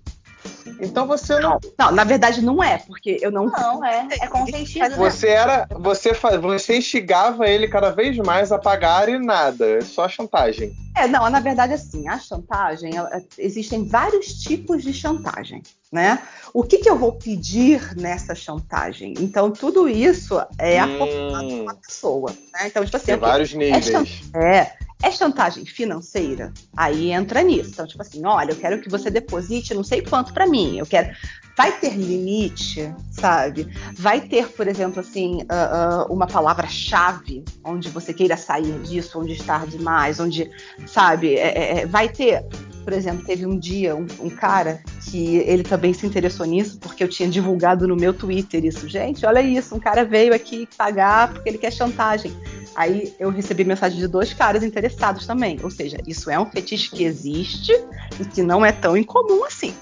[0.81, 1.59] Então você não.
[1.79, 3.47] Não, na verdade não é, porque eu não.
[3.47, 4.07] Não, é.
[4.21, 4.89] É consentido.
[4.91, 4.97] né?
[4.97, 5.67] Você era.
[5.71, 9.67] Você, você instigava ele cada vez mais a pagar e nada.
[9.79, 10.73] É só chantagem.
[10.97, 16.23] É, não, na verdade, assim, a chantagem, ela- existem vários tipos de chantagem, né?
[16.55, 19.13] O que, que eu vou pedir nessa chantagem?
[19.19, 22.67] Então, tudo isso é acordado Hum, com a pessoa, né?
[22.69, 24.23] Então, tipo assim, tem ok, vários níveis.
[24.35, 26.53] É, é chantagem financeira?
[26.77, 27.71] Aí entra nisso.
[27.71, 30.79] Então, tipo assim, olha, eu quero que você deposite não sei quanto pra mim.
[30.79, 31.15] Eu quero.
[31.57, 33.67] Vai ter limite, sabe?
[33.95, 39.33] Vai ter, por exemplo, assim, ah, ah, uma palavra-chave onde você queira sair disso, onde
[39.33, 40.51] estar demais, onde,
[40.87, 41.37] sabe?
[41.37, 42.45] É, é, é, vai ter.
[42.85, 47.03] Por exemplo, teve um dia um, um cara que ele também se interessou nisso, porque
[47.03, 48.87] eu tinha divulgado no meu Twitter isso.
[48.87, 52.33] Gente, olha isso, um cara veio aqui pagar porque ele quer chantagem.
[52.77, 55.59] Aí eu recebi mensagem de dois caras interessados também.
[55.63, 57.73] Ou seja, isso é um fetiche que existe
[58.21, 59.75] e que não é tão incomum assim.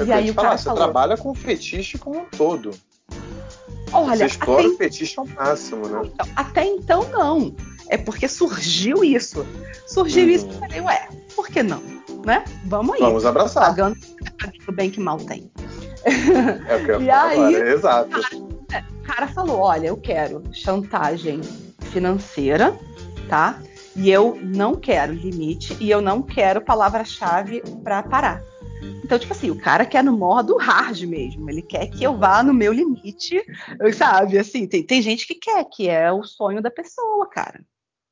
[0.00, 2.70] Eu e aí te o falar, cara você falou: trabalha com fetiche como um todo.
[3.92, 6.00] Olha, você explora até, o fetiche ao máximo, né?
[6.04, 7.54] então, até então não.
[7.88, 9.44] É porque surgiu isso.
[9.86, 10.30] Surgiu Uhum.
[10.30, 11.82] isso e eu falei, ué, por que não?
[12.24, 12.44] Né?
[12.66, 13.00] Vamos aí.
[13.00, 13.64] Vamos abraçar.
[13.66, 13.96] Pagando
[14.68, 15.50] o bem que mal tem.
[16.68, 17.70] É o que eu E aí- agora.
[17.72, 18.20] Exato.
[18.20, 21.40] O cara falou: olha, eu quero chantagem
[21.90, 22.78] financeira,
[23.28, 23.58] tá?
[23.96, 28.40] E eu não quero limite e eu não quero palavra-chave pra parar.
[29.04, 31.48] Então, tipo assim, o cara quer no modo hard mesmo.
[31.50, 33.42] Ele quer que eu vá no meu limite,
[33.92, 34.38] sabe?
[34.38, 37.60] Assim, tem, tem gente que quer, que é o sonho da pessoa, cara.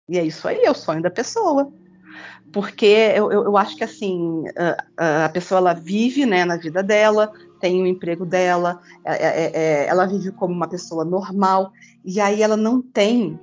[0.09, 1.71] E é isso aí, é o sonho da pessoa.
[2.53, 4.45] Porque eu, eu, eu acho que assim,
[4.97, 9.53] a, a pessoa ela vive né, na vida dela, tem o emprego dela, é- é-
[9.55, 11.71] é- ela vive como uma pessoa normal,
[12.05, 13.39] e aí ela não tem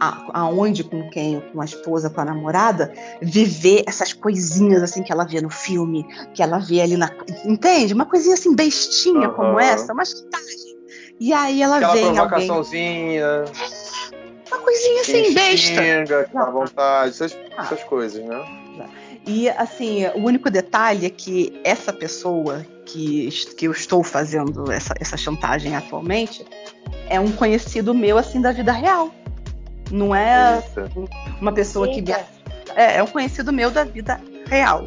[0.00, 5.12] a- aonde, com quem, com a esposa, com a namorada, viver essas coisinhas assim que
[5.12, 7.10] ela vê no filme, que ela vê ali na.
[7.44, 7.94] Entende?
[7.94, 9.60] Uma coisinha assim bestinha como Aham.
[9.60, 10.76] essa, uma chantagem.
[11.20, 12.16] E aí ela Aquela vem alguém.
[12.28, 13.44] provocaçãozinha.
[14.50, 15.82] Uma coisinha assim, besta.
[15.82, 16.50] xinga, que dá Ah.
[16.50, 17.62] vontade, essas, Ah.
[17.64, 18.44] essas coisas, né?
[19.26, 24.94] E assim, o único detalhe é que essa pessoa que, que eu estou fazendo essa,
[24.98, 26.46] essa chantagem atualmente
[27.10, 29.10] é um conhecido meu assim da vida real.
[29.90, 30.90] Não é Eita.
[31.40, 32.20] uma pessoa que Eita.
[32.76, 34.84] é, é um conhecido meu da vida real.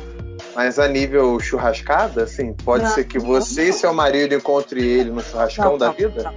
[0.56, 2.92] Mas a nível churrascada, assim, pode Não.
[2.92, 6.34] ser que você e seu marido encontrem ele no churrascão Não, da não, vida?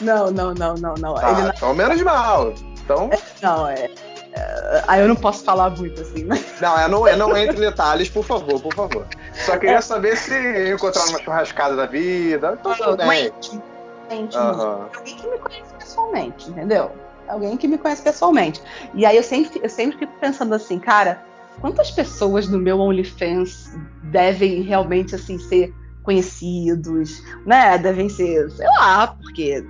[0.00, 1.16] Não, não, não, não, não.
[1.16, 2.54] Ah, Ele não, então menos mal.
[2.84, 3.10] Então,
[3.42, 3.90] não é.
[4.32, 6.42] é, Aí eu não posso falar muito assim, né?
[6.62, 9.06] não, é, não, é, não entre em detalhes, por favor, por favor.
[9.34, 9.58] Só É.
[9.58, 12.56] queria saber se encontrar numa churrascada da vida.
[12.58, 13.26] Então, Não é bem.
[13.26, 13.62] íntimo,
[14.08, 14.42] é íntimo.
[14.42, 14.88] Aham.
[14.96, 16.90] alguém que me conhece pessoalmente, entendeu?
[17.28, 18.60] Alguém que me conhece pessoalmente.
[18.94, 21.22] E aí eu sempre, eu sempre fico pensando assim, cara,
[21.60, 27.76] quantas pessoas no meu OnlyFans devem realmente assim ser conhecidos, né?
[27.78, 29.64] Devem ser, sei lá, porque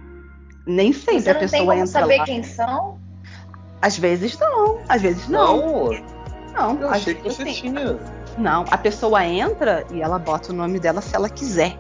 [0.67, 2.25] nem sempre Você a não tem pessoa como entra saber lá.
[2.25, 2.99] quem são?
[3.83, 5.57] Às vezes não, às vezes não.
[5.59, 5.91] Não,
[6.55, 7.99] Não, eu achei que você tinha.
[8.37, 11.77] Não, a pessoa entra e ela bota o nome dela se ela quiser.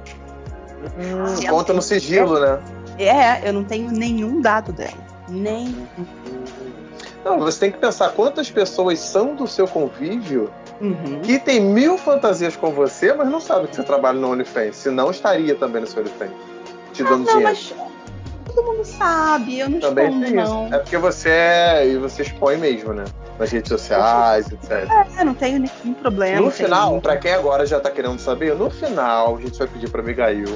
[0.98, 2.58] Hum, Se conta ela no sigilo, né?
[2.98, 5.07] É, eu não tenho nenhum dado dela.
[5.28, 5.74] Nem
[7.24, 11.20] Não, você tem que pensar quantas pessoas são do seu convívio Uhum.
[11.24, 14.76] que tem mil fantasias com você, mas não sabe que você trabalha no OnlyFans.
[14.76, 16.30] Senão estaria também no seu OnlyFans.
[16.92, 17.42] Te dando Não, dinheiro.
[17.48, 17.74] mas
[18.46, 20.66] todo mundo sabe, eu não Também escondo, tem não.
[20.66, 20.74] isso.
[20.74, 21.88] É porque você é.
[21.88, 23.04] E você expõe mesmo, né?
[23.40, 24.88] Nas redes sociais, etc.
[25.18, 26.36] É, não tenho nenhum problema.
[26.38, 29.66] No não final, pra quem agora já tá querendo saber, no final a gente vai
[29.66, 30.46] pedir pra Abigail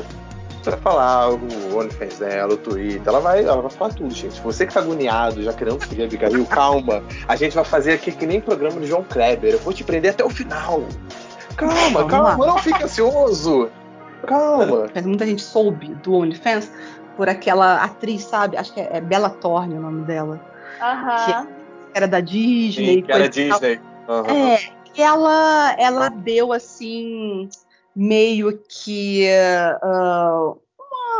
[0.62, 3.02] pra falar o OnlyFans dela, o Twitter.
[3.06, 4.40] Ela vai, ela vai falar tudo, gente.
[4.40, 7.02] Você que tá agoniado, já querendo seguir a Abigail, calma.
[7.28, 9.54] A gente vai fazer aqui que nem programa de João Kleber.
[9.54, 10.82] Eu vou te prender até o final.
[11.56, 13.70] Calma, calma, não fique ansioso.
[14.26, 14.86] Calma.
[14.94, 16.70] Mas muita gente soube do OnlyFans
[17.16, 18.56] por aquela atriz, sabe?
[18.56, 20.40] Acho que é, é Bella Thorne o nome dela.
[20.80, 21.26] Aham.
[21.26, 21.48] Que
[21.94, 22.96] era da Disney.
[22.96, 23.28] Sim, que era.
[23.28, 23.80] Disney.
[24.08, 24.30] Aham.
[24.30, 24.58] É,
[24.92, 27.48] que ela, ela deu assim,
[27.94, 29.28] meio que
[29.82, 30.54] ah,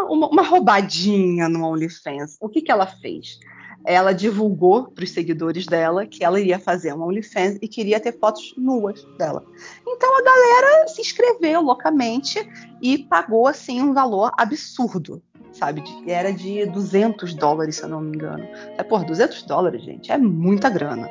[0.09, 2.37] uma, uma, roubadinha no OnlyFans.
[2.41, 3.39] O que, que ela fez?
[3.85, 8.19] Ela divulgou para os seguidores dela que ela iria fazer um OnlyFans e queria ter
[8.19, 9.45] fotos nuas dela.
[9.87, 12.39] Então a galera se inscreveu loucamente
[12.81, 15.21] e pagou assim um valor absurdo,
[15.53, 15.83] sabe?
[16.07, 18.45] Era de 200 dólares, se eu não me engano.
[18.79, 21.11] É, por 200 dólares, gente, é muita grana.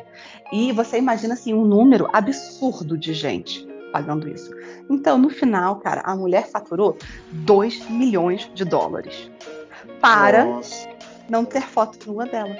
[0.53, 4.51] E você imagina assim um número absurdo de gente pagando isso.
[4.89, 6.97] Então, no final, cara, a mulher faturou
[7.31, 9.29] 2 milhões de dólares
[9.99, 10.87] para Nossa.
[11.29, 12.55] não ter foto nua dela.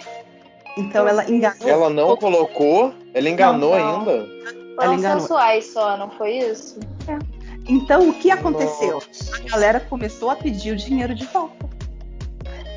[0.78, 1.68] Então ela enganou.
[1.68, 3.98] Ela não colocou, ela enganou Não, não.
[4.00, 4.28] ainda.
[4.76, 5.20] Foram enganou.
[5.20, 6.80] sensuais só, não foi isso?
[7.68, 8.94] Então, o que aconteceu?
[8.94, 9.36] Nossa.
[9.36, 11.70] A galera começou a pedir o dinheiro de volta.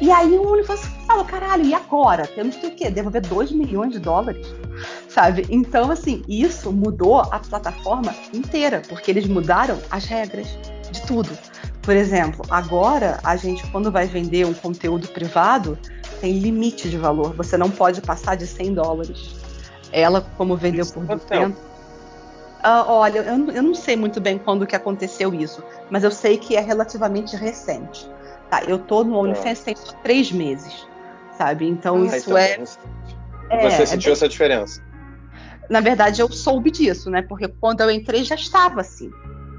[0.00, 2.26] E aí o OnlyFans falou, caralho, e agora?
[2.26, 2.90] Temos que o quê?
[2.90, 4.46] Devolver 2 milhões de dólares?
[5.08, 5.46] Sabe?
[5.48, 10.48] Então, assim, isso mudou a plataforma inteira, porque eles mudaram as regras
[10.90, 11.30] de tudo.
[11.82, 15.78] Por exemplo, agora a gente, quando vai vender um conteúdo privado,
[16.20, 17.34] tem limite de valor.
[17.34, 19.36] Você não pode passar de 100 dólares.
[19.92, 21.50] Ela, como vendeu por 200.
[21.50, 21.74] Uh,
[22.62, 26.38] ah, olha, eu, eu, não sei muito bem quando que aconteceu isso, mas eu sei
[26.38, 28.08] que é relativamente recente.
[28.54, 30.86] Tá, eu tô no OnlyFans tem só três meses,
[31.36, 31.66] sabe?
[31.66, 32.56] Então ah, isso então é,
[33.50, 33.70] é.
[33.70, 34.80] Você sentiu é essa diferença?
[35.68, 37.20] Na verdade, eu soube disso, né?
[37.20, 39.10] Porque quando eu entrei já estava assim.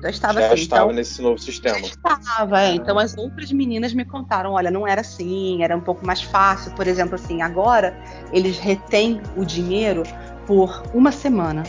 [0.01, 0.62] Já estava já assim.
[0.62, 1.77] estava então, nesse novo sistema.
[1.79, 2.75] Já estava, é.
[2.75, 6.71] Então as outras meninas me contaram, olha, não era assim, era um pouco mais fácil.
[6.71, 7.97] Por exemplo, assim, agora
[8.31, 10.03] eles retêm o dinheiro
[10.47, 11.63] por uma semana,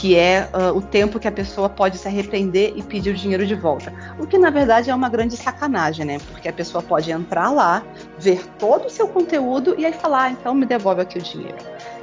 [0.00, 3.46] que é uh, o tempo que a pessoa pode se arrepender e pedir o dinheiro
[3.46, 3.92] de volta.
[4.18, 6.18] O que na verdade é uma grande sacanagem, né?
[6.30, 7.82] Porque a pessoa pode entrar lá,
[8.18, 11.58] ver todo o seu conteúdo e aí falar, ah, então me devolve aqui o dinheiro.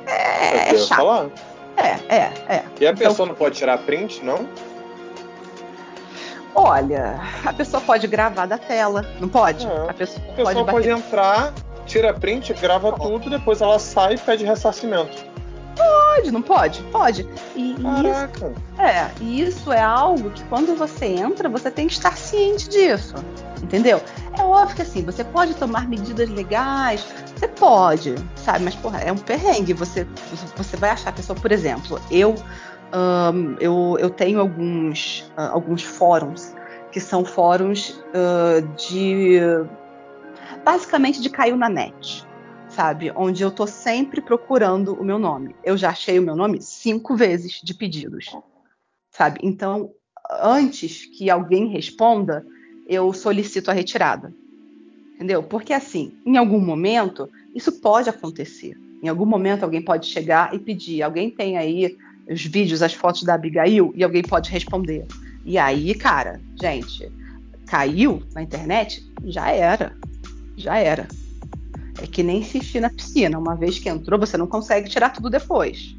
[0.06, 0.96] É, é chato.
[0.96, 1.30] Falar.
[1.76, 2.64] É, é, é.
[2.80, 4.48] E a então, pessoa não pode tirar print, não?
[6.54, 9.66] Olha, a pessoa pode gravar da tela, não pode?
[9.66, 9.90] É.
[9.90, 11.52] A pessoa, a pessoa pode, pode, entrar,
[11.88, 15.37] tira print, grava tudo, depois ela sai e pede ressarcimento.
[15.78, 16.82] Pode, não pode?
[16.92, 17.30] Pode.
[17.56, 18.48] E, Caraca.
[18.48, 22.68] Isso, é, e isso é algo que quando você entra, você tem que estar ciente
[22.68, 23.16] disso.
[23.62, 24.02] Entendeu?
[24.38, 28.66] É óbvio que assim, você pode tomar medidas legais, você pode, sabe?
[28.66, 29.74] Mas, porra, é um perrengue.
[29.74, 30.08] Você,
[30.56, 32.36] você vai achar a pessoa, por exemplo, eu
[32.94, 36.56] um, eu, eu, tenho alguns, uh, alguns fóruns
[36.92, 39.40] que são fóruns uh, de
[40.64, 42.27] basicamente de caiu na net,
[42.78, 43.12] sabe?
[43.16, 45.56] Onde eu tô sempre procurando o meu nome.
[45.64, 48.28] Eu já achei o meu nome cinco vezes de pedidos,
[49.10, 49.40] sabe?
[49.42, 49.90] Então,
[50.30, 52.46] antes que alguém responda,
[52.88, 54.32] eu solicito a retirada,
[55.16, 55.42] entendeu?
[55.42, 58.78] Porque assim, em algum momento isso pode acontecer.
[59.02, 61.98] Em algum momento alguém pode chegar e pedir, alguém tem aí
[62.30, 65.04] os vídeos, as fotos da Abigail e alguém pode responder.
[65.44, 67.12] E aí, cara, gente,
[67.66, 69.96] caiu na internet, já era.
[70.56, 71.08] Já era.
[72.02, 73.38] É que nem insistir na piscina.
[73.38, 75.96] Uma vez que entrou, você não consegue tirar tudo depois.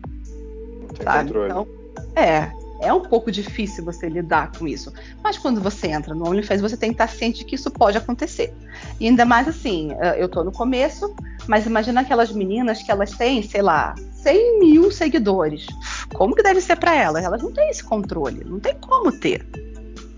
[0.95, 1.29] Tem sabe?
[1.29, 1.51] Controle.
[1.51, 1.69] Então,
[2.15, 2.53] é.
[2.81, 4.93] É um pouco difícil você lidar com isso.
[5.23, 8.55] Mas quando você entra no OnlyFans, você tem que estar ciente que isso pode acontecer.
[9.01, 11.13] E ainda mais assim, eh, eu tô no começo,
[11.49, 15.67] mas imagina aquelas meninas que elas têm, sei lá, 100 mil seguidores.
[16.15, 17.25] Como que deve ser para elas?
[17.25, 19.45] Elas não têm esse controle, não tem como ter.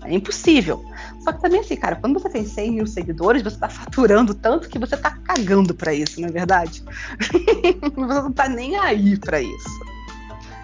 [0.03, 0.83] É impossível.
[1.19, 4.67] Só que também assim, cara, quando você tem 100 mil seguidores, você tá faturando tanto
[4.67, 6.83] que você tá cagando para isso, não é verdade?
[7.95, 9.79] você não tá nem aí para isso.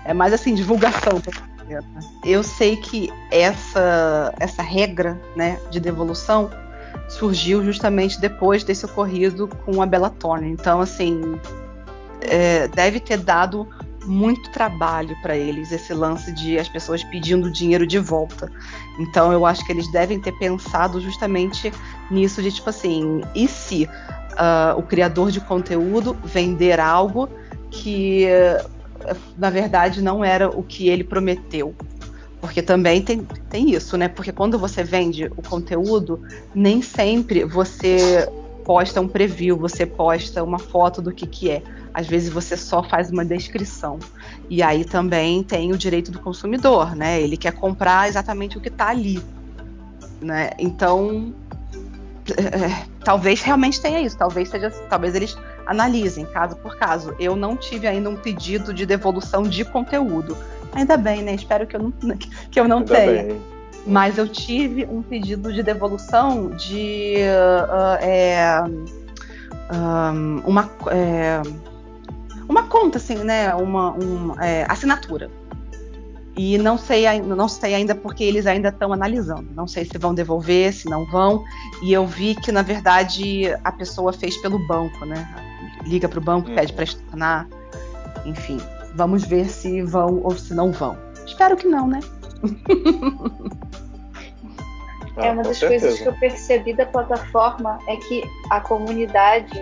[0.06, 1.22] É mais assim, divulgação.
[2.24, 6.50] Eu sei que essa, essa regra né, de devolução
[7.10, 10.50] surgiu justamente depois desse ocorrido com a Bella Thorne.
[10.50, 11.40] Então, assim,
[12.22, 13.68] é, deve ter dado
[14.08, 18.50] muito trabalho para eles esse lance de as pessoas pedindo dinheiro de volta.
[19.00, 21.72] Então eu acho que eles devem ter pensado justamente
[22.10, 27.30] nisso de tipo assim, e se uh, o criador de conteúdo vender algo
[27.70, 28.28] que
[29.38, 31.76] na verdade não era o que ele prometeu?
[32.40, 34.08] Porque também tem, tem isso, né?
[34.08, 36.22] Porque quando você vende o conteúdo,
[36.54, 38.28] nem sempre você
[38.64, 41.64] posta um preview, você posta uma foto do que, que é.
[41.98, 43.98] Às vezes você só faz uma descrição.
[44.48, 47.20] E aí também tem o direito do consumidor, né?
[47.20, 49.20] Ele quer comprar exatamente o que está ali.
[50.22, 50.52] Né?
[50.60, 51.34] Então,
[52.38, 54.16] é, talvez realmente tenha isso.
[54.16, 57.16] Talvez seja, talvez eles analisem caso por caso.
[57.20, 60.38] Eu não tive ainda um pedido de devolução de conteúdo.
[60.74, 61.34] Ainda bem, né?
[61.34, 61.92] Espero que eu não,
[62.52, 63.24] que eu não tenha.
[63.24, 63.42] Bem.
[63.88, 68.62] Mas eu tive um pedido de devolução de uh, é,
[69.74, 70.70] um, uma.
[70.92, 71.42] É,
[72.48, 73.54] uma conta, assim, né?
[73.56, 75.30] Uma, uma é, assinatura.
[76.38, 79.48] E não sei, não sei ainda porque eles ainda estão analisando.
[79.56, 81.44] Não sei se vão devolver, se não vão.
[81.82, 85.28] E eu vi que, na verdade, a pessoa fez pelo banco, né?
[85.86, 87.48] Liga para o banco, pede para estornar.
[88.24, 88.60] Enfim,
[88.94, 90.96] vamos ver se vão ou se não vão.
[91.26, 92.00] Espero que não, né?
[95.18, 95.88] é uma das certeza.
[95.88, 99.60] coisas que eu percebi da plataforma é que a comunidade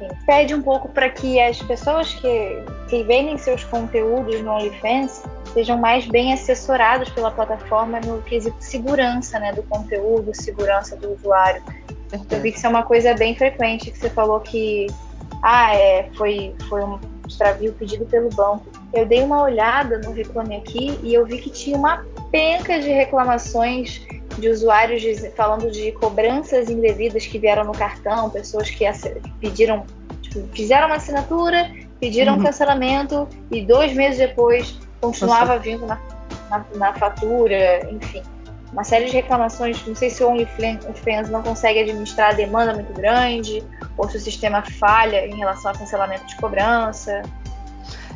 [0.00, 5.22] enfim, pede um pouco para que as pessoas que, que vendem seus conteúdos no OnlyFans
[5.52, 11.62] sejam mais bem assessorados pela plataforma no quesito segurança né, do conteúdo, segurança do usuário.
[12.12, 14.86] Eu vi que isso é uma coisa bem frequente, que você falou que
[15.42, 18.66] ah, é, foi, foi um extravio pedido pelo banco.
[18.92, 22.88] eu dei uma olhada no Reclame Aqui e eu vi que tinha uma penca de
[22.88, 24.06] reclamações
[24.40, 28.84] de usuários de, falando de cobranças indevidas que vieram no cartão, pessoas que
[29.40, 29.84] pediram,
[30.22, 32.40] tipo, fizeram uma assinatura, pediram uhum.
[32.40, 35.58] um cancelamento e dois meses depois continuava Nossa.
[35.60, 36.00] vindo na,
[36.50, 38.22] na, na, fatura, enfim.
[38.72, 42.92] Uma série de reclamações, não sei se o OnlyFans não consegue administrar a demanda muito
[42.92, 43.64] grande,
[43.96, 47.22] ou se o sistema falha em relação ao cancelamento de cobrança.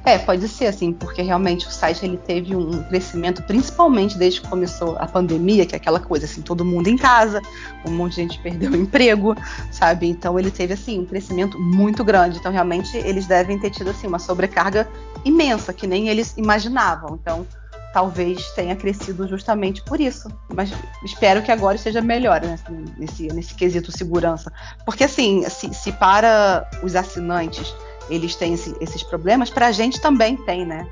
[0.04, 4.48] É, pode ser assim, porque realmente o site ele teve um crescimento, principalmente desde que
[4.48, 7.40] começou a pandemia, que é aquela coisa assim, todo mundo em casa,
[7.86, 9.34] um monte de gente perdeu o emprego,
[9.70, 10.06] sabe?
[10.06, 12.38] Então ele teve assim um crescimento muito grande.
[12.38, 14.86] Então realmente eles devem ter tido assim uma sobrecarga
[15.24, 17.18] imensa, que nem eles imaginavam.
[17.20, 17.46] Então
[17.94, 20.28] talvez tenha crescido justamente por isso.
[20.52, 20.70] Mas
[21.02, 22.58] espero que agora esteja melhor né,
[22.98, 24.52] nesse, nesse quesito segurança.
[24.84, 27.74] Porque assim, se, se para os assinantes
[28.08, 30.88] eles têm esse, esses problemas, para a gente também tem, né?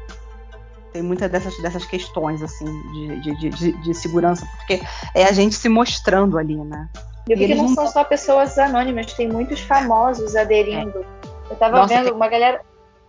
[0.93, 4.81] Tem muitas dessas, dessas questões, assim, de, de, de, de, segurança, porque
[5.15, 6.89] é a gente se mostrando ali, né?
[7.29, 10.99] E, porque não, não são só pessoas anônimas, tem muitos famosos aderindo.
[10.99, 11.53] É.
[11.53, 12.13] Eu tava Nossa, vendo tem...
[12.13, 12.61] uma galera.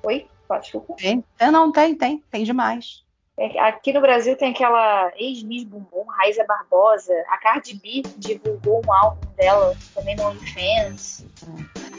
[0.03, 0.27] Oi?
[0.47, 0.93] Pode, desculpa.
[0.95, 1.23] Tem?
[1.39, 3.03] É, não, tem, tem, tem demais.
[3.37, 7.13] É, aqui no Brasil tem aquela ex-Miss Bumbum, Raíza Barbosa.
[7.29, 11.25] A Cardi B divulgou um álbum dela também no OnlyFans.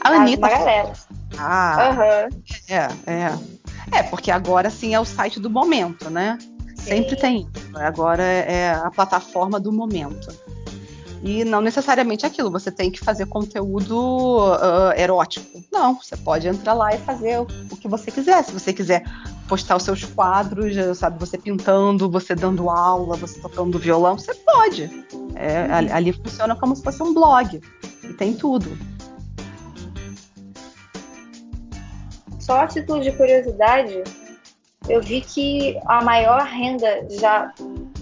[0.01, 0.47] A Anitta.
[0.47, 0.93] Uma galera.
[1.37, 2.41] Ah, uhum.
[2.69, 3.99] é, é.
[3.99, 6.37] É, porque agora sim é o site do momento, né?
[6.75, 6.97] Sim.
[6.97, 7.49] Sempre tem.
[7.75, 10.27] Agora é a plataforma do momento.
[11.25, 15.59] E não necessariamente aquilo, você tem que fazer conteúdo uh, erótico.
[15.73, 18.43] Não, você pode entrar lá e fazer o, o, que você quiser.
[18.43, 19.03] Se você quiser
[19.47, 25.03] postar os seus quadros, sabe, você pintando, você dando aula, você tocando violão, você pode.
[25.33, 27.59] É, ali, ali funciona como se fosse um blog.
[28.03, 28.77] E tem tudo.
[32.39, 34.03] Só a título de curiosidade,
[34.87, 37.51] eu vi que a maior renda já.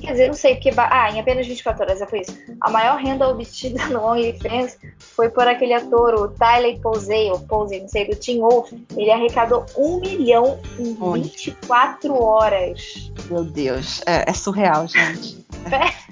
[0.04, 0.70] Quer dizer, não sei, porque.
[0.76, 2.38] Ah, em apenas 24 horas, é por isso.
[2.60, 7.80] A maior renda obtida no OnlyFans foi por aquele ator, o Tyler Posey, ou Posey,
[7.80, 8.74] não sei, do Teen Wolf.
[8.98, 11.22] Ele arrecadou um milhão em Oi.
[11.22, 13.12] 24 horas.
[13.30, 15.42] Meu Deus, é, é surreal, gente.
[15.72, 16.04] É.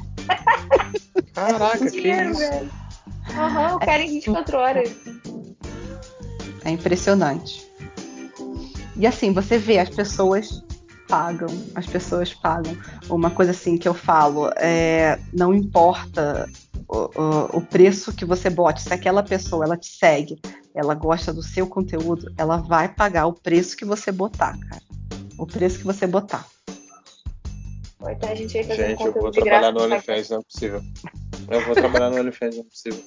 [1.34, 2.42] Caraca, é que isso?
[3.38, 4.96] Aham, uhum, o cara em 24 horas.
[6.64, 7.68] É impressionante.
[8.96, 10.64] E assim, você vê, as pessoas
[11.12, 12.72] pagam, as pessoas pagam.
[13.10, 16.50] Uma coisa assim que eu falo, é, não importa
[16.88, 20.40] o, o, o, preço que você bote, se aquela pessoa ela te segue,
[20.74, 24.82] ela gosta do seu conteúdo, ela vai pagar o preço que você botar, cara.
[25.38, 26.48] O preço que você botar.
[28.10, 30.82] Então a gente vai fazer gente, um eu vou trabalhar no OnlyFans, não é possível.
[31.50, 33.04] Eu vou trabalhar no OnlyFans, não é possível.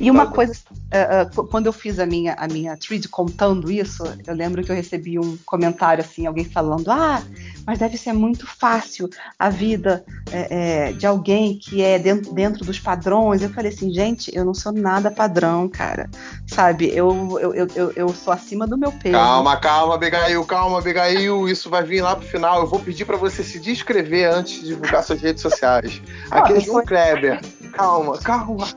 [0.00, 4.04] E uma coisa, uh, uh, quando eu fiz a minha, a minha thread contando isso,
[4.26, 7.22] eu lembro que eu recebi um comentário assim, alguém falando, ah,
[7.66, 12.64] mas deve ser muito fácil a vida é, é, de alguém que é dentro, dentro
[12.64, 13.42] dos padrões.
[13.42, 16.08] Eu falei assim, gente, eu não sou nada padrão, cara.
[16.46, 19.12] Sabe, eu, eu, eu, eu sou acima do meu peso.
[19.12, 21.48] Calma, calma, Abigail, calma, Abigail.
[21.48, 22.60] Isso vai vir lá pro final.
[22.60, 26.00] Eu vou pedir para você se descrever antes de divulgar suas redes sociais.
[26.30, 27.40] Aqui é João Kleber.
[27.72, 28.68] Calma, calma.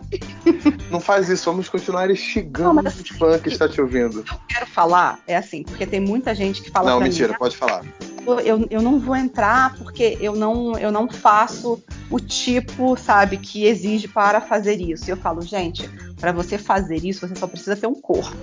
[0.90, 4.24] Não faz isso, vamos continuar instigando os fãs que está te ouvindo.
[4.30, 6.92] Eu quero falar, é assim, porque tem muita gente que fala.
[6.92, 7.84] Não, mentira, mim, pode falar.
[8.26, 13.66] Eu, eu não vou entrar porque eu não, eu não faço o tipo, sabe, que
[13.66, 15.08] exige para fazer isso.
[15.08, 18.36] E eu falo, gente, para você fazer isso, você só precisa ter um corpo.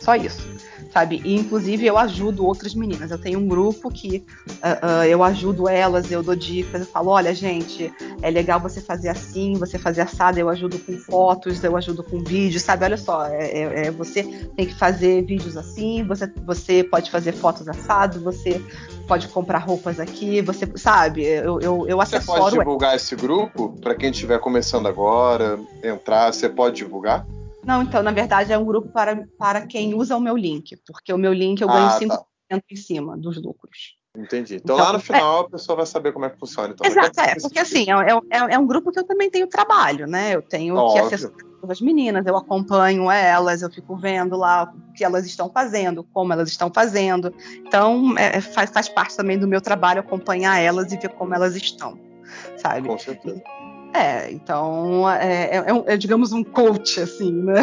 [0.00, 0.46] Só isso
[0.92, 1.20] sabe?
[1.24, 3.10] E inclusive eu ajudo outras meninas.
[3.10, 7.10] Eu tenho um grupo que uh, uh, eu ajudo elas, eu dou dicas, eu falo,
[7.10, 7.92] olha, gente,
[8.22, 12.22] é legal você fazer assim, você fazer assado, eu ajudo com fotos, eu ajudo com
[12.22, 12.84] vídeos, sabe?
[12.84, 14.22] Olha só, é, é, é você
[14.56, 18.60] tem que fazer vídeos assim, você, você pode fazer fotos assado, você
[19.10, 21.96] pode comprar roupas aqui, você sabe, eu, eu, eu.
[21.96, 27.26] Você pode divulgar esse grupo para quem estiver começando agora, entrar, você pode divulgar?
[27.64, 31.12] Não, então, na verdade, é um grupo para, para quem usa o meu link, porque
[31.12, 32.62] o meu link eu ganho ah, 5% tá.
[32.70, 33.96] em cima dos lucros.
[34.16, 34.56] Entendi.
[34.56, 35.46] Então, então, lá no é final é...
[35.46, 36.74] a pessoa vai saber como é que funciona.
[36.74, 40.06] Então, Exato, é, porque assim, é, é, é, um grupo que eu também tenho trabalho,
[40.06, 40.34] né?
[40.34, 41.08] Eu tenho Óbvio.
[41.08, 41.32] que acessar
[41.68, 46.32] as meninas, eu acompanho elas, eu fico vendo lá o que elas estão fazendo, como
[46.32, 47.32] elas estão fazendo.
[47.66, 51.54] Então, é, faz, faz parte também do meu trabalho acompanhar elas e ver como elas
[51.54, 51.98] estão,
[52.56, 52.88] sabe?
[52.88, 53.42] Com certeza.
[53.92, 57.62] É, então é, é, é, é, digamos um coach, assim, né?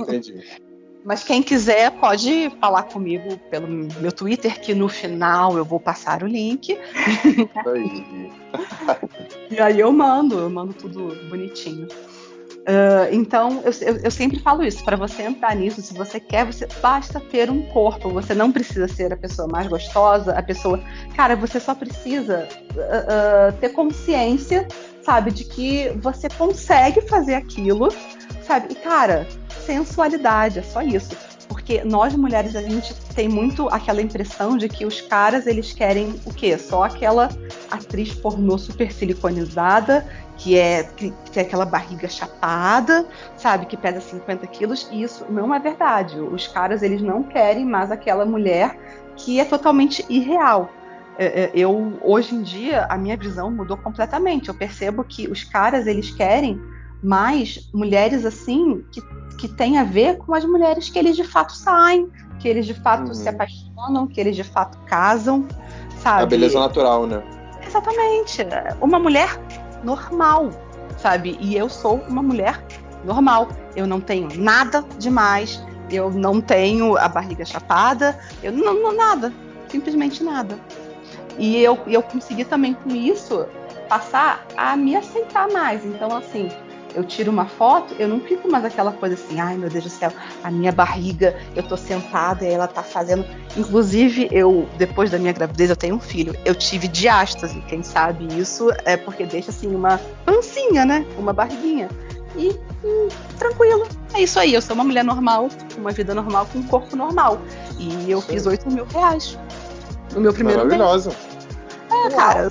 [0.00, 0.44] Entendi.
[1.04, 6.22] Mas quem quiser pode falar comigo pelo meu Twitter, que no final eu vou passar
[6.22, 6.78] o link.
[9.50, 11.88] E aí eu mando, eu mando tudo bonitinho.
[12.60, 16.44] Uh, então, eu, eu, eu, sempre falo isso: para você entrar nisso, se você quer,
[16.44, 18.10] você basta ter um corpo.
[18.10, 20.80] Você não precisa ser a pessoa mais gostosa, a pessoa.
[21.16, 24.68] Cara, você só precisa uh, uh, ter consciência,
[25.02, 27.88] sabe, de que você consegue fazer aquilo,
[28.42, 28.68] sabe?
[28.72, 29.26] E, cara,
[29.60, 31.16] sensualidade, é só isso.
[31.48, 36.14] Porque nós mulheres, a gente tem muito aquela impressão de que os caras, eles querem
[36.24, 36.56] o quê?
[36.56, 37.28] Só aquela
[37.70, 40.06] atriz pornô super siliconizada,
[40.36, 43.06] que é, que tem aquela barriga chapada,
[43.36, 43.66] sabe?
[43.66, 44.88] Que pesa 50 quilos.
[44.92, 46.20] E isso não é verdade.
[46.20, 48.78] Os caras, eles não querem mais aquela mulher
[49.16, 50.70] que é totalmente irreal.
[51.18, 54.48] É, é, eu, hoje em dia, a minha visão mudou completamente.
[54.48, 56.60] Eu percebo que os caras, eles querem
[57.02, 59.02] mais mulheres assim que
[59.40, 62.74] que tem a ver com as mulheres que eles de fato saem, que eles de
[62.74, 63.14] fato uhum.
[63.14, 65.48] se apaixonam, que eles de fato casam,
[65.98, 66.24] sabe?
[66.24, 67.22] A beleza natural, né?
[67.66, 68.46] Exatamente.
[68.82, 69.30] Uma mulher
[69.82, 70.50] normal,
[70.98, 71.38] sabe?
[71.40, 72.62] E eu sou uma mulher
[73.02, 73.48] normal.
[73.74, 79.32] Eu não tenho nada demais, eu não tenho a barriga chapada, eu não, não nada,
[79.68, 80.58] simplesmente nada.
[81.38, 83.46] E eu, eu consegui também com isso
[83.88, 85.82] passar a me aceitar mais.
[85.82, 86.50] Então, assim,
[86.94, 89.90] eu tiro uma foto, eu não fico mais aquela coisa assim, ai meu Deus do
[89.90, 90.12] céu,
[90.42, 93.24] a minha barriga, eu tô sentada e ela tá fazendo.
[93.56, 96.34] Inclusive, eu, depois da minha gravidez, eu tenho um filho.
[96.44, 101.04] Eu tive diástase, quem sabe isso é porque deixa assim uma pancinha, né?
[101.18, 101.88] Uma barriguinha.
[102.36, 102.50] E
[102.84, 103.88] hum, tranquilo.
[104.14, 106.94] É isso aí, eu sou uma mulher normal, com uma vida normal, com um corpo
[106.96, 107.40] normal.
[107.78, 108.32] E eu Sim.
[108.32, 109.38] fiz 8 mil reais
[110.14, 111.12] no meu primeiro Maravilhosa.
[111.90, 112.48] É, cara,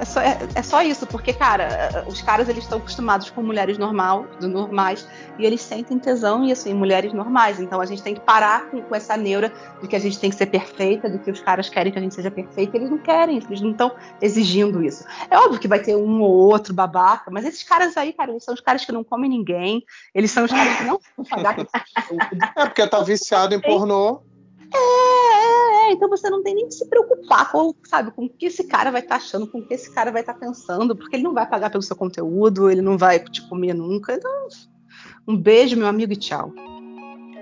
[0.00, 3.76] é só, é, é só isso, porque, cara, os caras eles estão acostumados com mulheres
[3.76, 5.06] normal, normais
[5.38, 7.60] e eles sentem tesão e assim, mulheres normais.
[7.60, 10.30] Então a gente tem que parar com, com, essa neura de que a gente tem
[10.30, 12.78] que ser perfeita, de que os caras querem que a gente seja perfeita.
[12.78, 15.04] Eles não querem, eles não estão exigindo isso.
[15.30, 18.42] É óbvio que vai ter um ou outro babaca, mas esses caras aí, cara, eles
[18.42, 19.84] são os caras que não comem ninguém,
[20.14, 20.98] eles são os caras que não
[22.56, 24.22] é porque tá viciado em pornô.
[24.74, 28.46] É, é, então você não tem nem que se preocupar com, sabe, com o que
[28.46, 30.96] esse cara vai estar tá achando, com o que esse cara vai estar tá pensando,
[30.96, 34.14] porque ele não vai pagar pelo seu conteúdo, ele não vai te comer nunca.
[34.14, 34.48] Então,
[35.26, 36.52] um beijo, meu amigo, e tchau.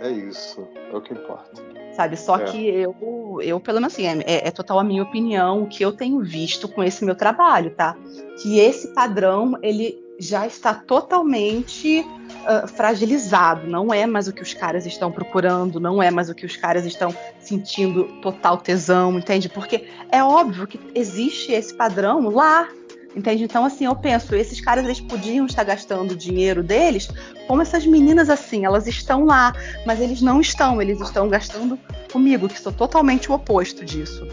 [0.01, 1.63] É isso, é o que importa.
[1.95, 2.45] Sabe, só é.
[2.45, 5.85] que eu, eu, pelo menos assim, é, é, é total a minha opinião, o que
[5.85, 7.97] eu tenho visto com esse meu trabalho, tá?
[8.41, 13.67] Que esse padrão, ele já está totalmente uh, fragilizado.
[13.69, 16.57] Não é mais o que os caras estão procurando, não é mais o que os
[16.57, 19.49] caras estão sentindo total tesão, entende?
[19.49, 22.69] Porque é óbvio que existe esse padrão lá.
[23.17, 23.43] Entende?
[23.43, 27.09] Então, assim, eu penso, esses caras eles podiam estar gastando o dinheiro deles
[27.49, 29.55] como essas meninas assim, elas estão lá,
[29.87, 31.79] mas eles não estão, eles estão gastando
[32.13, 34.29] comigo, que sou totalmente o oposto disso,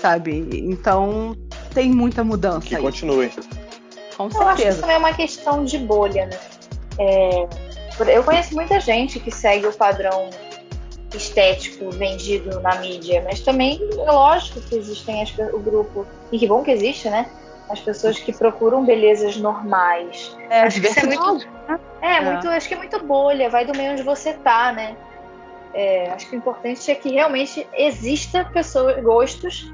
[0.00, 0.46] sabe?
[0.52, 1.36] Então,
[1.74, 2.66] tem muita mudança.
[2.66, 2.82] Que aí.
[2.82, 3.30] continue
[4.20, 4.44] com eu certeza.
[4.44, 6.38] Eu acho que isso também é uma questão de bolha, né?
[6.98, 7.48] É,
[8.14, 10.28] eu conheço muita gente que segue o padrão
[11.14, 16.46] estético vendido na mídia, mas também é lógico que existem as, o grupo, e que
[16.46, 17.26] bom que existe, né?
[17.68, 20.36] As pessoas que procuram belezas normais.
[20.48, 21.48] É, acho que isso é muito.
[22.02, 24.96] É, é, muito, acho que é muito bolha, vai do meio onde você tá, né?
[25.72, 29.72] É, acho que o importante é que realmente exista pessoas, gostos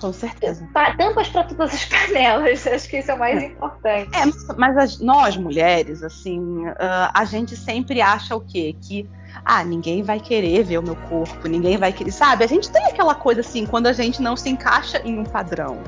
[0.00, 0.68] com certeza.
[0.96, 3.46] Tampas para todas as panelas, acho que isso é o mais é.
[3.46, 4.10] importante.
[4.14, 4.24] É,
[4.56, 6.74] mas as, nós mulheres, assim, uh,
[7.12, 8.74] a gente sempre acha o quê?
[8.80, 9.08] Que
[9.44, 12.44] ah, ninguém vai querer ver o meu corpo, ninguém vai querer, sabe?
[12.44, 15.82] A gente tem aquela coisa assim, quando a gente não se encaixa em um padrão.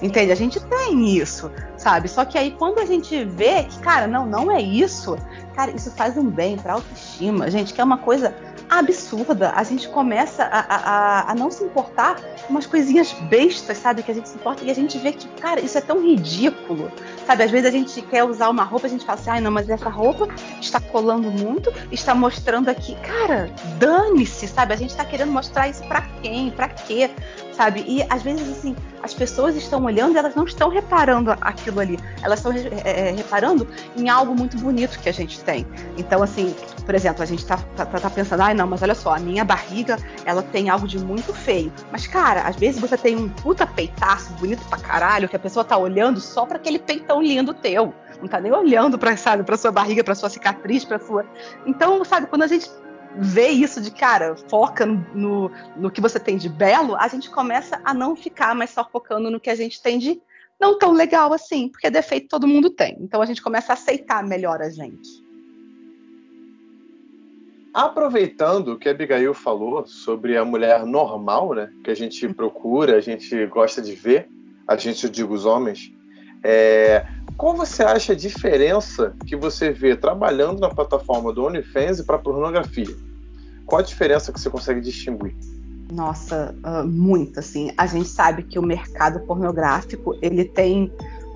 [0.00, 0.30] Entende?
[0.30, 2.06] A gente tem isso, sabe?
[2.08, 5.16] Só que aí quando a gente vê que, cara, não, não é isso,
[5.54, 8.34] cara, isso faz um bem pra autoestima, gente, que é uma coisa
[8.68, 9.52] absurda.
[9.54, 14.02] A gente começa a, a, a, não se importar umas coisinhas bestas, sabe?
[14.02, 16.90] Que a gente se importa e a gente vê que, cara, isso é tão ridículo,
[17.26, 17.44] sabe?
[17.44, 19.68] Às vezes a gente quer usar uma roupa, a gente fala assim, ai, não, mas
[19.68, 20.28] essa roupa
[20.60, 22.96] está colando muito, está mostrando aqui.
[22.96, 24.72] Cara, dane-se, sabe?
[24.74, 26.50] A gente está querendo mostrar isso para quem?
[26.50, 27.10] Para quê?
[27.56, 27.82] Sabe?
[27.88, 31.98] E às vezes, assim, as pessoas estão olhando e elas não estão reparando aquilo ali.
[32.22, 35.66] Elas estão é, reparando em algo muito bonito que a gente tem.
[35.96, 36.54] Então, assim,
[36.84, 39.42] por exemplo, a gente tá, tá, tá pensando, ai não, mas olha só, a minha
[39.42, 39.96] barriga,
[40.26, 41.72] ela tem algo de muito feio.
[41.90, 45.64] Mas, cara, às vezes você tem um puta peitaço bonito pra caralho, que a pessoa
[45.64, 47.94] tá olhando só para aquele peitão lindo teu.
[48.20, 51.24] Não tá nem olhando pra, sabe, pra sua barriga, pra sua cicatriz, pra sua.
[51.64, 52.68] Então, sabe, quando a gente
[53.18, 57.30] vê isso de cara, foca no, no, no, que você tem de belo, a gente
[57.30, 60.20] começa a não ficar mais só focando no que a gente tem de
[60.60, 62.96] não tão legal assim, porque defeito todo mundo tem.
[63.00, 65.24] Então a gente começa a aceitar melhor a gente.
[67.72, 72.96] Aproveitando o que a Abigail falou sobre a mulher normal, né, que a gente procura,
[72.96, 74.28] a gente gosta de ver,
[74.66, 75.92] a gente, eu digo os homens,
[76.42, 77.06] é,
[77.36, 82.94] qual você acha a diferença que você vê trabalhando na plataforma do OnlyFans para pornografia?
[83.66, 85.34] Qual a diferença que você consegue distinguir?
[85.92, 87.72] Nossa, uh, muito assim.
[87.76, 90.90] A gente sabe que o mercado pornográfico ele tem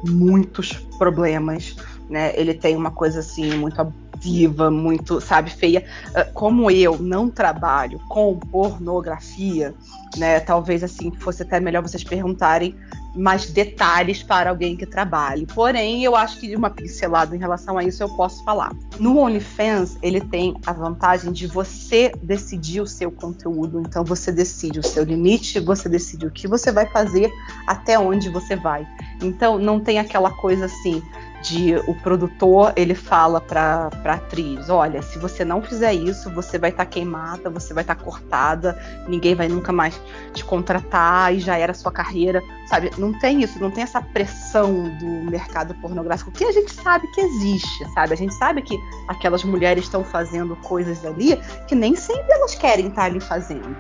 [0.07, 1.77] muitos problemas,
[2.09, 2.33] né?
[2.35, 5.85] Ele tem uma coisa assim muito abusiva, muito, sabe, feia.
[6.11, 9.75] Uh, como eu não trabalho com pornografia,
[10.17, 10.41] né?
[10.41, 12.75] Talvez assim fosse até melhor vocês perguntarem
[13.15, 15.47] mais detalhes para alguém que trabalhe.
[15.47, 18.73] Porém, eu acho que uma pincelada em relação a isso eu posso falar.
[18.99, 23.81] No OnlyFans, ele tem a vantagem de você decidir o seu conteúdo.
[23.81, 27.31] Então, você decide o seu limite, você decide o que você vai fazer,
[27.67, 28.87] até onde você vai.
[29.23, 31.03] Então, não tem aquela coisa assim,
[31.43, 36.71] de o produtor ele fala para atriz, olha, se você não fizer isso, você vai
[36.71, 38.79] estar tá queimada, você vai estar tá cortada,
[39.09, 40.01] ninguém vai nunca mais
[40.35, 42.91] te contratar e já era sua carreira, sabe?
[42.99, 47.21] Não tem isso, não tem essa pressão do mercado pornográfico que a gente sabe que
[47.21, 48.13] existe, sabe?
[48.13, 48.79] A gente sabe que
[49.09, 53.75] aquelas mulheres estão fazendo coisas ali que nem sempre elas querem estar tá ali fazendo,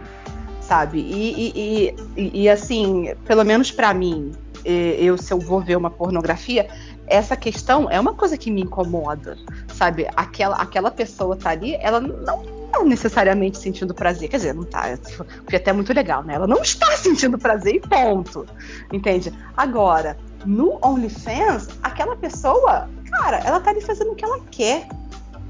[0.63, 0.99] sabe?
[0.99, 4.33] E, e, e, e assim, pelo menos para mim,
[4.65, 6.69] eu se eu vou ver uma pornografia,
[7.11, 9.37] essa questão é uma coisa que me incomoda,
[9.75, 10.07] sabe?
[10.17, 14.29] Aquela, aquela pessoa tá ali, ela não tá necessariamente sentindo prazer.
[14.29, 14.97] Quer dizer, não tá.
[15.43, 16.35] Porque até é muito legal, né?
[16.35, 18.47] Ela não está sentindo prazer e ponto.
[18.93, 19.33] Entende?
[19.57, 24.89] Agora, no OnlyFans, aquela pessoa, cara, ela tá ali fazendo o que ela quer.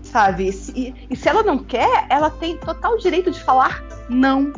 [0.03, 0.51] Sabe?
[0.75, 4.53] E, e se ela não quer, ela tem total direito de falar não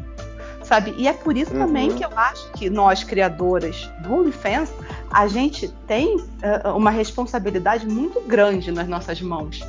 [0.73, 0.95] sabe?
[0.97, 1.66] E é por isso uhum.
[1.66, 4.73] também que eu acho que nós, criadoras do OnlyFans,
[5.11, 9.61] a gente tem uh, uma responsabilidade muito grande nas nossas mãos,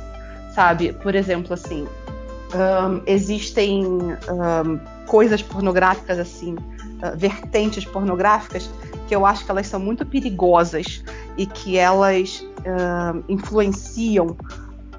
[0.54, 0.94] sabe?
[0.94, 1.86] Por exemplo, assim,
[2.54, 8.70] um, existem um, coisas pornográficas, assim, uh, vertentes pornográficas,
[9.06, 11.04] que eu acho que elas são muito perigosas
[11.36, 14.34] e que elas uh, influenciam,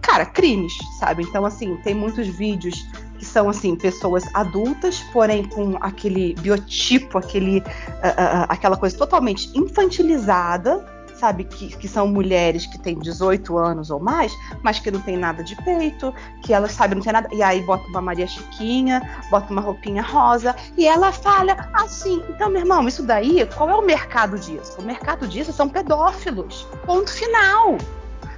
[0.06, 1.24] cara, crimes, sabe?
[1.24, 2.88] Então, assim, tem muitos vídeos
[3.18, 9.50] que são assim pessoas adultas, porém com aquele biotipo, aquele, uh, uh, aquela coisa totalmente
[9.58, 10.86] infantilizada,
[11.16, 14.32] sabe que, que são mulheres que têm 18 anos ou mais,
[14.62, 17.62] mas que não tem nada de peito, que elas sabem não tem nada, e aí
[17.62, 19.02] bota uma Maria Chiquinha,
[19.32, 22.22] bota uma roupinha rosa e ela fala assim.
[22.30, 24.76] Então, meu irmão, isso daí, qual é o mercado disso?
[24.78, 26.68] O mercado disso são pedófilos.
[26.86, 27.78] Ponto final.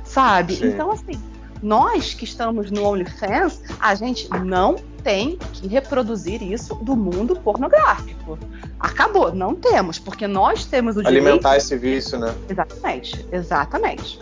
[0.03, 0.55] Sabe?
[0.55, 0.67] Sim.
[0.67, 1.19] Então, assim,
[1.61, 8.37] nós que estamos no OnlyFans, a gente não tem que reproduzir isso do mundo pornográfico.
[8.79, 11.25] Acabou, não temos, porque nós temos o direito.
[11.25, 12.33] Alimentar esse vício, né?
[12.49, 14.19] Exatamente, exatamente.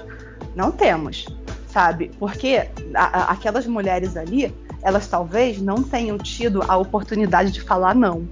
[0.56, 1.26] Não temos,
[1.68, 2.12] sabe?
[2.20, 7.96] Porque a, a, aquelas mulheres ali, elas talvez não tenham tido a oportunidade de falar
[7.96, 8.28] não,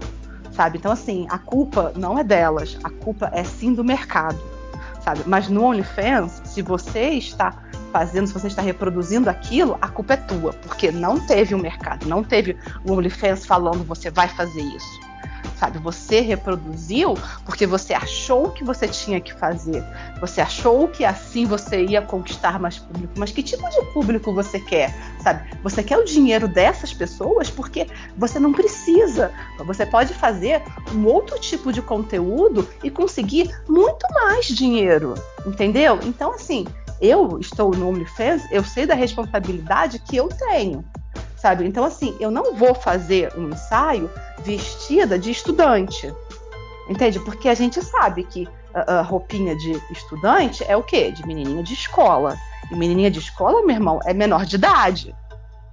[0.52, 0.78] sabe?
[0.78, 4.40] Então, assim, a culpa não é delas, a culpa é sim do mercado,
[5.02, 5.22] sabe?
[5.26, 7.63] Mas no OnlyFans, se você está
[7.94, 12.08] fazendo, se você está reproduzindo aquilo, a culpa é tua, porque não teve um mercado,
[12.08, 15.14] não teve o OnlyFans falando você vai fazer isso.
[15.58, 17.14] Sabe, você reproduziu
[17.46, 19.84] porque você achou que você tinha que fazer.
[20.20, 23.14] Você achou que assim você ia conquistar mais público.
[23.18, 24.94] Mas que tipo de público você quer?
[25.22, 25.58] Sabe?
[25.62, 27.88] Você quer o dinheiro dessas pessoas porque
[28.18, 29.32] você não precisa.
[29.66, 30.62] Você pode fazer
[30.94, 35.14] um outro tipo de conteúdo e conseguir muito mais dinheiro.
[35.46, 36.00] Entendeu?
[36.04, 36.66] Então, assim,
[37.04, 40.86] eu estou no OnlyFans, eu sei da responsabilidade que eu tenho,
[41.36, 41.66] sabe?
[41.66, 46.12] Então, assim, eu não vou fazer um ensaio vestida de estudante,
[46.88, 47.20] entende?
[47.20, 51.12] Porque a gente sabe que a, roupinha de estudante é o quê?
[51.12, 52.38] De menininha de escola.
[52.72, 55.14] E menininha de escola, meu irmão, é menor de idade,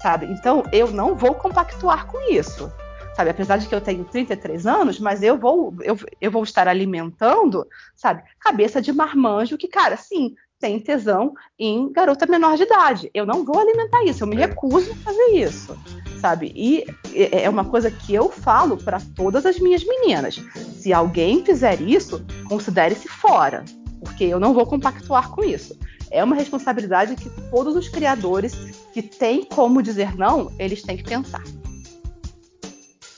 [0.03, 0.27] sabe?
[0.27, 2.71] Então, eu não vou compactuar com isso.
[3.15, 6.67] Sabe, apesar de que eu tenho 33 anos, mas eu vou, eu, eu vou estar
[6.67, 13.11] alimentando, sabe, cabeça de marmanjo que, cara, sim, tem tesão em garota menor de idade.
[13.15, 15.77] Eu não vou alimentar isso, eu me recuso a fazer isso,
[16.21, 16.53] sabe?
[16.55, 16.85] E
[17.15, 20.37] é uma coisa que eu falo para todas as minhas meninas.
[20.77, 23.65] Se alguém fizer isso, considere-se fora,
[24.05, 25.77] porque eu não vou compactuar com isso.
[26.11, 28.55] É uma responsabilidade que todos os criadores
[28.93, 31.43] que têm como dizer não, eles têm que pensar.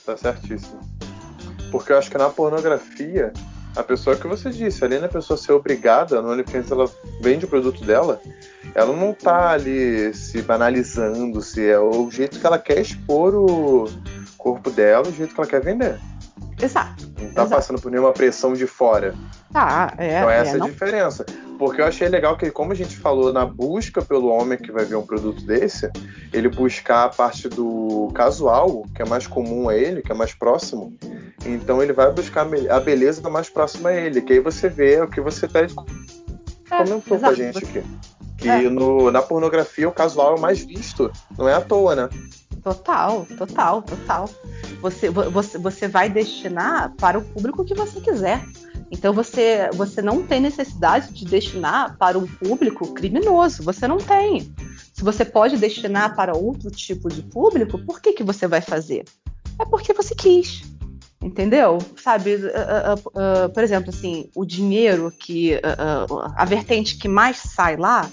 [0.05, 0.79] Tá certíssimo.
[1.71, 3.33] Porque eu acho que na pornografia
[3.75, 6.89] a pessoa que você disse, além da pessoa ser obrigada, no OnlyFans ela
[7.21, 8.21] vende o produto dela,
[8.75, 13.89] ela não tá ali se banalizando, se é o jeito que ela quer expor o
[14.37, 15.99] corpo dela, o jeito que ela quer vender.
[16.63, 17.11] Exato.
[17.19, 17.49] Não tá exato.
[17.49, 19.13] passando por nenhuma pressão de fora.
[19.51, 20.17] Tá, é.
[20.17, 21.25] Então essa é, é a diferença.
[21.59, 24.85] Porque eu achei legal que, como a gente falou, na busca pelo homem que vai
[24.85, 25.91] ver um produto desse,
[26.31, 30.33] ele buscar a parte do casual, que é mais comum a ele, que é mais
[30.33, 30.97] próximo.
[31.45, 35.07] Então ele vai buscar a beleza mais próxima a ele, que aí você vê o
[35.07, 35.75] que você pede.
[36.71, 37.35] é, comentou exato.
[37.35, 37.83] com a gente aqui.
[38.37, 38.69] Que é.
[38.69, 41.11] no, na pornografia o casual é o mais visto.
[41.37, 42.09] Não é à toa, né?
[42.63, 44.29] Total, total, total.
[44.81, 48.41] Você, você, você vai destinar para o público que você quiser.
[48.89, 53.63] Então você, você não tem necessidade de destinar para um público criminoso.
[53.63, 54.53] Você não tem.
[54.93, 59.03] Se você pode destinar para outro tipo de público, por que, que você vai fazer?
[59.59, 60.63] É porque você quis.
[61.21, 61.79] Entendeu?
[62.01, 65.59] Sabe, uh, uh, uh, por exemplo, assim, o dinheiro que.
[66.35, 68.09] a vertente que mais sai lá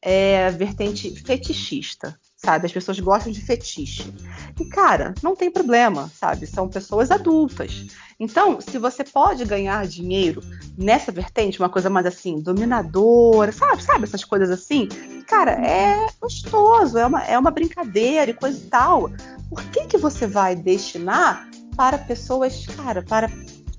[0.00, 2.66] é a vertente fetichista sabe?
[2.66, 4.12] As pessoas gostam de fetiche.
[4.60, 6.46] E, cara, não tem problema, sabe?
[6.46, 7.86] São pessoas adultas.
[8.18, 10.42] Então, se você pode ganhar dinheiro
[10.76, 13.82] nessa vertente, uma coisa mais assim, dominadora, sabe?
[13.82, 14.88] Sabe essas coisas assim?
[15.26, 19.10] Cara, é gostoso, é uma, é uma brincadeira e coisa e tal.
[19.48, 23.30] Por que, que você vai destinar para pessoas, cara, para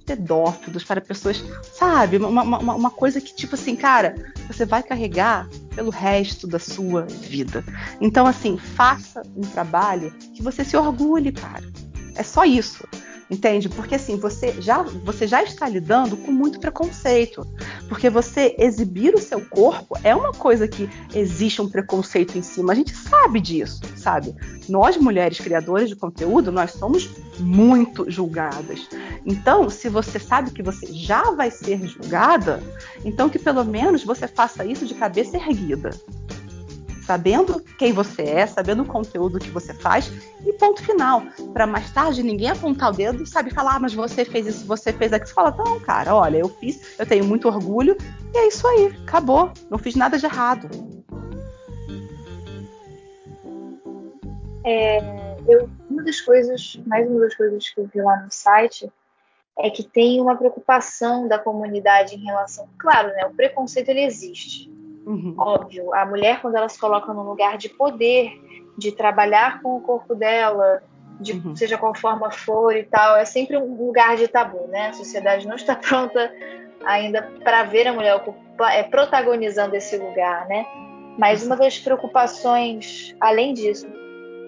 [0.06, 1.44] pedófilos, para pessoas,
[1.74, 2.18] sabe?
[2.18, 4.16] Uma, uma, uma, coisa que, tipo assim, cara,
[4.48, 7.64] você vai carregar pelo resto da sua vida.
[8.02, 11.64] Então, assim, faça um trabalho que você se orgulhe, cara.
[12.16, 12.88] É só isso.
[13.30, 13.70] Entende?
[13.70, 17.46] Porque assim, você já, você já está lidando com muito preconceito.
[17.88, 22.74] Porque você exibir o seu corpo é uma coisa que existe um preconceito em cima.
[22.74, 24.36] A gente sabe disso, sabe?
[24.70, 27.10] Nós, mulheres criadoras de conteúdo, nós somos
[27.40, 28.88] muito julgadas.
[29.26, 32.62] Então, se você sabe que você já vai ser julgada,
[33.04, 35.90] então que pelo menos você faça isso de cabeça erguida
[37.06, 40.12] sabendo quem você é, sabendo o conteúdo que você faz
[40.46, 41.24] e ponto final.
[41.54, 44.66] Para mais tarde ninguém apontar o dedo e sabe falar, ah, mas você fez isso,
[44.66, 45.28] você fez aquilo.
[45.28, 47.98] Você fala, não, cara, olha, eu fiz, eu tenho muito orgulho
[48.34, 50.70] e é isso aí, acabou, não fiz nada de errado.
[54.66, 55.00] É,
[55.48, 58.92] eu, uma das coisas, mais uma das coisas que eu vi lá no site
[59.60, 64.72] é que tem uma preocupação da comunidade em relação, claro, né, o preconceito ele existe,
[65.06, 65.36] Uhum.
[65.38, 68.40] Óbvio, a mulher, quando ela se coloca num lugar de poder,
[68.78, 70.82] de trabalhar com o corpo dela,
[71.20, 71.56] de uhum.
[71.56, 74.90] seja qual forma for e tal, é sempre um lugar de tabu, né?
[74.90, 76.32] A sociedade não está pronta
[76.86, 78.22] ainda para ver a mulher
[78.72, 80.66] é, protagonizando esse lugar, né?
[81.18, 83.88] Mas uma das preocupações, além disso,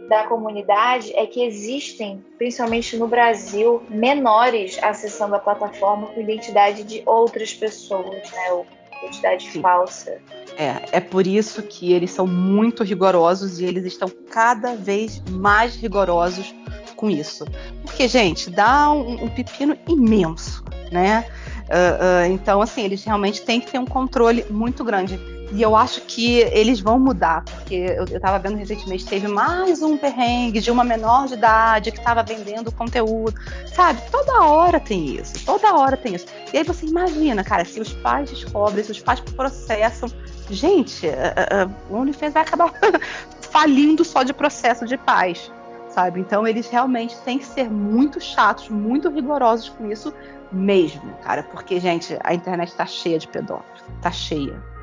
[0.09, 7.03] da comunidade é que existem, principalmente no Brasil, menores acessando a plataforma com identidade de
[7.05, 8.65] outras pessoas, né?
[9.01, 9.61] Identidade Sim.
[9.61, 10.17] falsa.
[10.57, 15.75] É, é por isso que eles são muito rigorosos e eles estão cada vez mais
[15.75, 16.53] rigorosos
[16.95, 17.45] com isso.
[17.83, 21.25] Porque, gente, dá um, um pepino imenso, né?
[21.65, 25.19] Uh, uh, então, assim, eles realmente têm que ter um controle muito grande.
[25.51, 29.81] E eu acho que eles vão mudar, porque eu, eu tava vendo recentemente, teve mais
[29.81, 33.33] um perrengue de uma menor de idade que estava vendendo conteúdo,
[33.73, 34.01] sabe?
[34.11, 36.25] Toda hora tem isso, toda hora tem isso.
[36.53, 40.09] E aí você imagina, cara, se os pais descobrem, se os pais processam,
[40.49, 42.73] gente, uh, uh, o OnlyFans vai acabar
[43.51, 45.51] falindo só de processo de pais,
[45.89, 46.19] sabe?
[46.19, 50.13] Então eles realmente têm que ser muito chatos, muito rigorosos com isso
[50.51, 54.74] mesmo, cara, porque, gente, a internet tá cheia de pedófilos, tá cheia.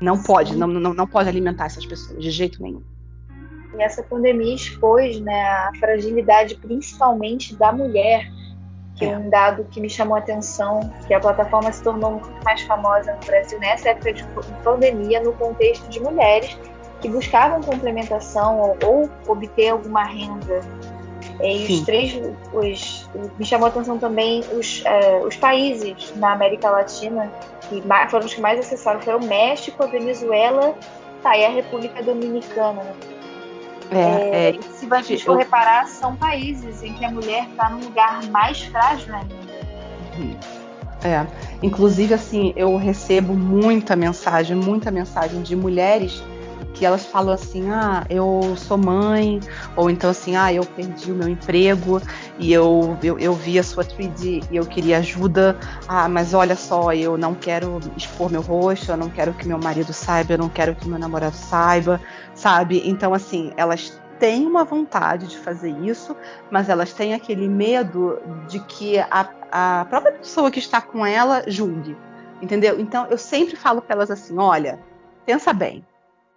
[0.00, 2.82] Não pode, não, não, não pode alimentar essas pessoas de jeito nenhum.
[3.76, 8.30] E essa pandemia expôs né, a fragilidade principalmente da mulher,
[8.96, 12.44] que é um dado que me chamou a atenção, que a plataforma se tornou muito
[12.44, 14.24] mais famosa no Brasil nessa época de
[14.64, 16.58] pandemia, no contexto de mulheres
[17.00, 20.60] que buscavam complementação ou, ou obter alguma renda.
[21.42, 21.74] E Sim.
[21.74, 22.22] os três,
[22.52, 27.30] os, me chamou a atenção também os, uh, os países na América Latina
[27.70, 30.74] que foram os que mais acessaram foram o México, a Venezuela
[31.22, 32.82] tá, e a República Dominicana.
[32.82, 32.94] Né?
[33.92, 37.80] É, é, é, se você for reparar, são países em que a mulher está num
[37.84, 39.34] lugar mais frágil ainda.
[40.18, 40.36] Uhum.
[41.02, 41.26] É,
[41.62, 46.22] inclusive assim, eu recebo muita mensagem, muita mensagem de mulheres
[46.80, 49.38] que elas falam assim: ah, eu sou mãe,
[49.76, 52.00] ou então assim, ah, eu perdi o meu emprego
[52.38, 55.58] e eu, eu, eu vi a sua 3D e eu queria ajuda.
[55.86, 59.58] Ah, mas olha só, eu não quero expor meu rosto, eu não quero que meu
[59.58, 62.00] marido saiba, eu não quero que meu namorado saiba,
[62.34, 62.82] sabe?
[62.86, 66.16] Então, assim, elas têm uma vontade de fazer isso,
[66.50, 68.18] mas elas têm aquele medo
[68.48, 71.94] de que a, a própria pessoa que está com ela julgue.
[72.40, 72.80] Entendeu?
[72.80, 74.80] Então eu sempre falo para elas assim: olha,
[75.26, 75.84] pensa bem,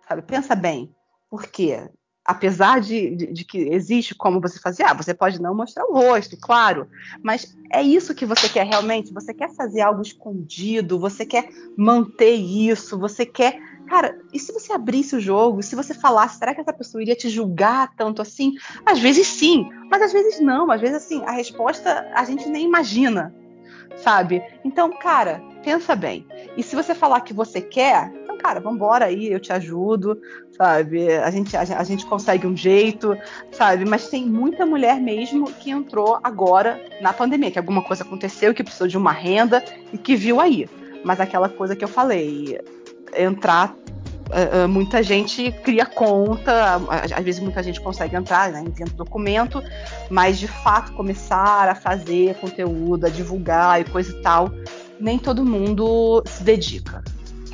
[0.08, 0.22] Sabe?
[0.22, 0.94] Pensa bem,
[1.30, 1.90] porque
[2.26, 5.94] apesar de, de, de, que existe como você fazer, ah, você pode não mostrar o
[5.94, 6.88] rosto, claro,
[7.22, 9.14] mas é isso que você quer realmente?
[9.14, 13.60] Você quer fazer algo escondido, você quer manter isso, você quer.
[13.88, 17.16] Cara, e se você abrisse o jogo, se você falasse, será que essa pessoa iria
[17.16, 18.54] te julgar tanto assim?
[18.86, 22.66] Às vezes sim, mas às vezes não, às vezes assim, a resposta a gente nem
[22.66, 23.34] imagina
[23.98, 24.42] sabe?
[24.64, 26.26] Então, cara, pensa bem.
[26.58, 28.12] E se você falar que você quer,
[28.44, 30.20] cara, vambora aí, eu te ajudo,
[30.58, 31.10] sabe?
[31.14, 33.18] A gente, a, a, gente consegue um jeito,
[33.52, 33.86] sabe?
[33.86, 38.62] Mas tem muita mulher mesmo que entrou agora na pandemia, que alguma coisa aconteceu, que
[38.62, 39.64] precisou de uma renda
[39.94, 40.70] e que viu aí.
[41.06, 42.60] Mas aquela coisa que eu falei,
[43.16, 43.74] entrar
[44.24, 49.62] Uh, muita gente cria conta, às vezes muita gente consegue entrar, né, enviando documento,
[50.10, 54.50] mas de fato começar a fazer conteúdo, a divulgar e coisa e tal,
[55.00, 57.04] nem todo mundo se dedica.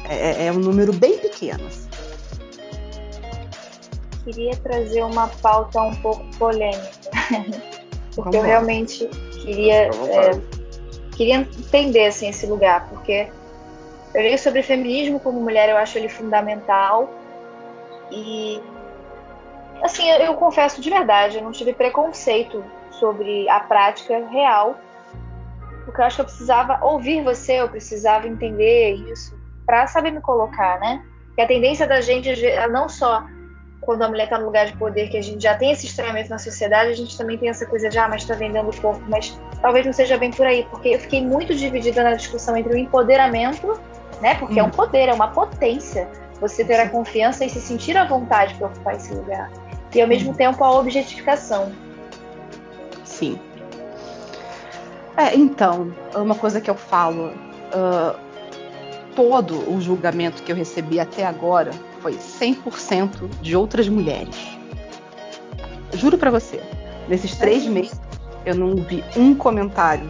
[0.10, 1.70] É, é, é um número bem pequeno.
[4.24, 6.90] Queria trazer uma pauta um pouco polêmica,
[8.16, 9.06] porque eu realmente
[9.44, 10.32] queria, é,
[11.16, 13.28] queria entender assim, esse lugar, porque
[14.16, 17.08] eu leio sobre feminismo como mulher, eu acho ele fundamental.
[18.12, 18.60] E
[19.84, 24.76] assim, eu, eu confesso de verdade, eu não tive preconceito sobre a prática real,
[25.86, 29.39] porque eu acho que eu precisava ouvir você, eu precisava entender isso
[29.70, 31.04] para saber me colocar, né?
[31.36, 32.34] Que a tendência da gente,
[32.72, 33.24] não só
[33.82, 36.30] quando a mulher está no lugar de poder, que a gente já tem esse estranhamento
[36.30, 39.02] na sociedade, a gente também tem essa coisa de, ah, mas está vendendo o corpo,
[39.08, 42.74] mas talvez não seja bem por aí, porque eu fiquei muito dividida na discussão entre
[42.74, 43.80] o empoderamento
[44.22, 44.36] né?
[44.36, 44.60] Porque hum.
[44.60, 44.72] é um hum.
[44.72, 46.08] poder, é uma potência
[46.40, 49.52] você ter a confiança e se sentir à vontade para ocupar esse lugar.
[49.94, 50.36] E ao mesmo hum.
[50.36, 51.72] tempo a objetificação.
[53.04, 53.40] Sim.
[55.18, 58.18] É, então, uma coisa que eu falo, uh,
[59.20, 64.34] todo o julgamento que eu recebi até agora foi 100% de outras mulheres.
[65.94, 66.64] Juro para você,
[67.10, 68.00] nesses três meses
[68.46, 70.10] eu não vi um comentário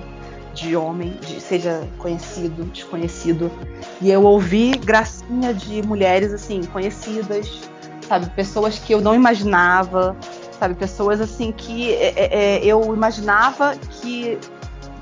[0.54, 3.52] de homem, de, seja conhecido, desconhecido.
[4.00, 7.62] E eu ouvi gracinha de mulheres assim, conhecidas,
[8.08, 10.16] sabe, pessoas que eu não imaginava,
[10.60, 14.38] sabe, pessoas assim que é, é, é, eu imaginava que,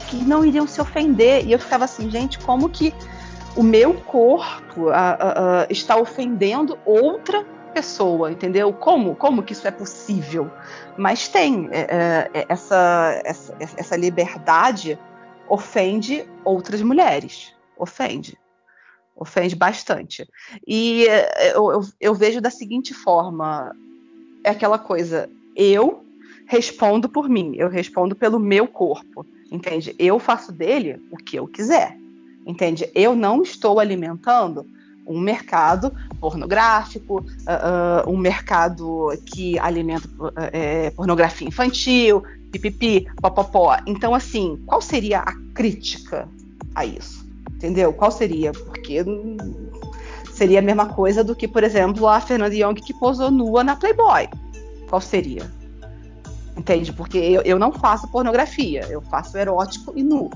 [0.07, 1.45] que não iriam se ofender.
[1.45, 2.93] E eu ficava assim, gente, como que
[3.57, 7.43] o meu corpo a, a, a, está ofendendo outra
[7.73, 8.71] pessoa, entendeu?
[8.71, 10.49] Como, como que isso é possível?
[10.95, 14.97] Mas tem é, é, essa, essa, essa liberdade
[15.49, 17.53] ofende outras mulheres.
[17.75, 18.37] Ofende.
[19.15, 20.27] Ofende bastante.
[20.65, 21.05] E
[21.55, 23.75] eu, eu, eu vejo da seguinte forma:
[24.43, 26.05] é aquela coisa, eu
[26.47, 29.95] respondo por mim, eu respondo pelo meu corpo, entende?
[29.97, 31.97] Eu faço dele o que eu quiser,
[32.47, 32.89] entende?
[32.95, 34.65] Eu não estou alimentando
[35.05, 43.77] um mercado pornográfico, uh, uh, um mercado que alimenta uh, pornografia infantil, pipipi, popopó.
[43.85, 46.27] Então, assim, qual seria a crítica
[46.73, 47.25] a isso?
[47.51, 47.93] Entendeu?
[47.93, 48.51] Qual seria?
[48.51, 49.03] Porque
[50.33, 53.75] seria a mesma coisa do que, por exemplo, a Fernanda Young que posou nua na
[53.75, 54.27] Playboy.
[54.89, 55.51] Qual seria?
[56.55, 56.91] Entende?
[56.91, 60.29] Porque eu, eu não faço pornografia, eu faço erótico e nu.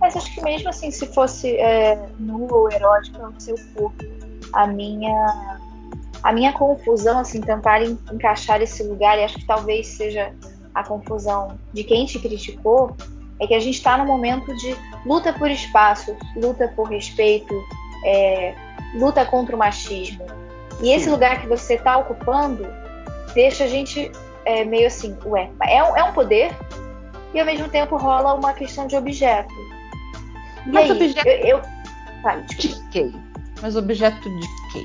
[0.00, 4.04] Mas acho que mesmo assim, se fosse é, nu ou erótico, é o seu corpo.
[4.52, 5.60] A minha
[6.22, 10.34] a minha confusão, assim, tentar encaixar esse lugar, e acho que talvez seja
[10.74, 12.94] a confusão de quem te criticou,
[13.38, 14.76] é que a gente está no momento de
[15.06, 17.54] luta por espaço, luta por respeito,
[18.04, 18.54] é,
[18.94, 20.26] luta contra o machismo.
[20.82, 22.66] E esse lugar que você está ocupando
[23.34, 24.12] deixa a gente
[24.44, 26.54] é, meio assim, ué, é um, é um poder
[27.32, 29.54] e ao mesmo tempo rola uma questão de objeto.
[30.66, 31.62] E Mas aí, objeto eu, eu...
[32.22, 33.14] Tá, de quem?
[33.62, 34.84] Mas objeto de quem?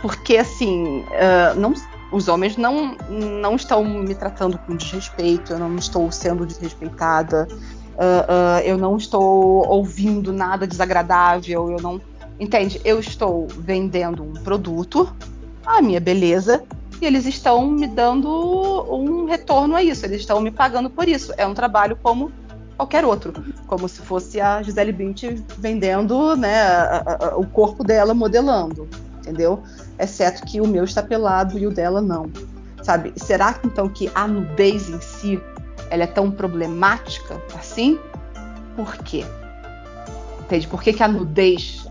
[0.00, 1.74] porque assim, uh, não,
[2.10, 7.54] os homens não, não estão me tratando com desrespeito, eu não estou sendo desrespeitada, uh,
[7.54, 12.00] uh, eu não estou ouvindo nada desagradável, eu não.
[12.38, 12.80] Entende?
[12.86, 15.14] Eu estou vendendo um produto,
[15.66, 16.64] a minha beleza,
[17.00, 18.30] e eles estão me dando
[18.90, 21.34] um retorno a isso, eles estão me pagando por isso.
[21.36, 22.32] É um trabalho como
[22.80, 23.32] qualquer outro,
[23.66, 28.88] como se fosse a Gisele Bündchen vendendo né, a, a, o corpo dela modelando
[29.20, 29.62] entendeu?
[29.98, 32.30] Exceto que o meu está pelado e o dela não.
[32.82, 33.12] Sabe?
[33.16, 35.40] Será então que a nudez em si
[35.90, 37.98] ela é tão problemática assim?
[38.74, 39.24] Por quê?
[40.50, 40.66] Entende?
[40.66, 41.86] Por que, que a nudez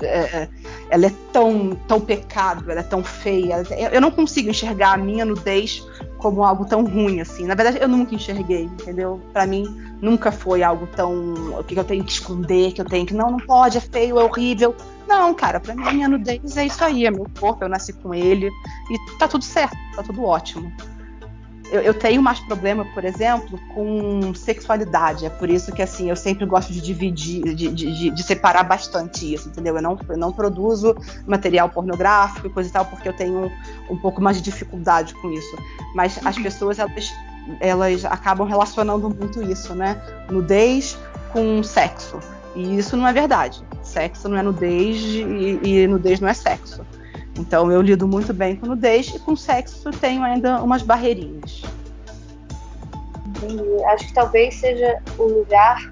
[0.00, 0.48] é, é,
[0.88, 3.62] ela é tão, tão pecado, ela é tão feia?
[3.92, 5.86] Eu não consigo enxergar a minha nudez
[6.16, 7.44] como algo tão ruim assim.
[7.44, 9.20] Na verdade, eu nunca enxerguei, entendeu?
[9.30, 9.66] Para mim,
[10.00, 11.34] nunca foi algo tão.
[11.58, 13.12] O que eu tenho que esconder, que eu tenho que.
[13.12, 14.74] Não, não pode, é feio, é horrível.
[15.06, 17.92] Não, cara, pra mim a minha nudez é isso aí, é meu corpo, eu nasci
[17.92, 18.50] com ele
[18.90, 20.72] e tá tudo certo, tá tudo ótimo.
[21.70, 25.26] Eu, eu, tenho mais problema, por exemplo, com sexualidade.
[25.26, 29.34] É por isso que assim eu sempre gosto de dividir, de, de, de, separar bastante
[29.34, 29.76] isso, entendeu?
[29.76, 30.96] Eu não, eu não produzo
[31.26, 33.50] material pornográfico e coisa e tal, porque eu tenho um,
[33.92, 35.56] um pouco mais de dificuldade com isso.
[35.94, 37.12] Mas as pessoas elas
[37.60, 40.00] elas acabam relacionando muito isso, né?
[40.30, 40.98] Nudez
[41.32, 42.18] com sexo.
[42.54, 43.62] E isso não é verdade.
[43.82, 46.84] Sexo não é nudez e, e nudez não é sexo.
[47.38, 51.62] Então eu lido muito bem com nudez e com sexo tenho ainda umas barreirinhas.
[53.28, 53.84] Entendi.
[53.84, 55.90] Acho que talvez seja o lugar.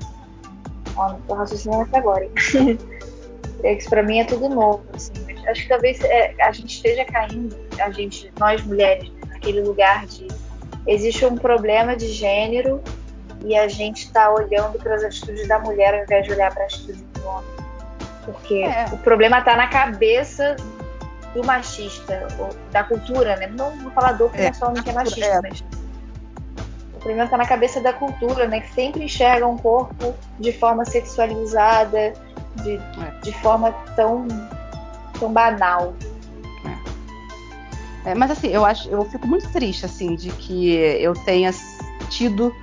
[0.97, 2.27] Ó, tô raciocinando até agora.
[3.63, 4.83] é que pra mim é tudo novo.
[4.93, 5.13] Assim.
[5.47, 10.27] Acho que talvez é, a gente esteja caindo, a gente, nós mulheres, naquele lugar de
[10.87, 12.83] existe um problema de gênero
[13.45, 16.65] e a gente está olhando para as atitudes da mulher ao invés de olhar para
[16.65, 17.51] as atitudes do homem.
[18.25, 18.87] Porque é.
[18.93, 20.57] o problema está na cabeça
[21.37, 22.27] do machista,
[22.73, 23.47] da cultura, né?
[23.47, 25.41] Não vou falar do porque é, é só que é machista, é.
[25.43, 28.61] mas o problema está na cabeça da cultura, né?
[28.61, 32.15] Que sempre enxerga um corpo de forma sexualizada,
[32.63, 33.21] de, é.
[33.23, 34.27] de forma tão,
[35.21, 35.95] tão banal.
[38.05, 41.51] É, mas assim, eu acho, eu fico muito triste assim de que eu tenha
[42.09, 42.55] tido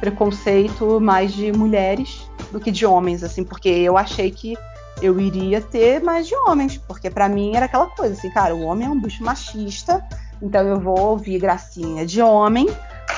[0.00, 4.56] preconceito mais de mulheres do que de homens, assim, porque eu achei que
[5.02, 8.62] eu iria ter mais de homens, porque para mim era aquela coisa assim, cara, o
[8.62, 10.02] homem é um bicho machista,
[10.40, 12.66] então eu vou ouvir gracinha de homem,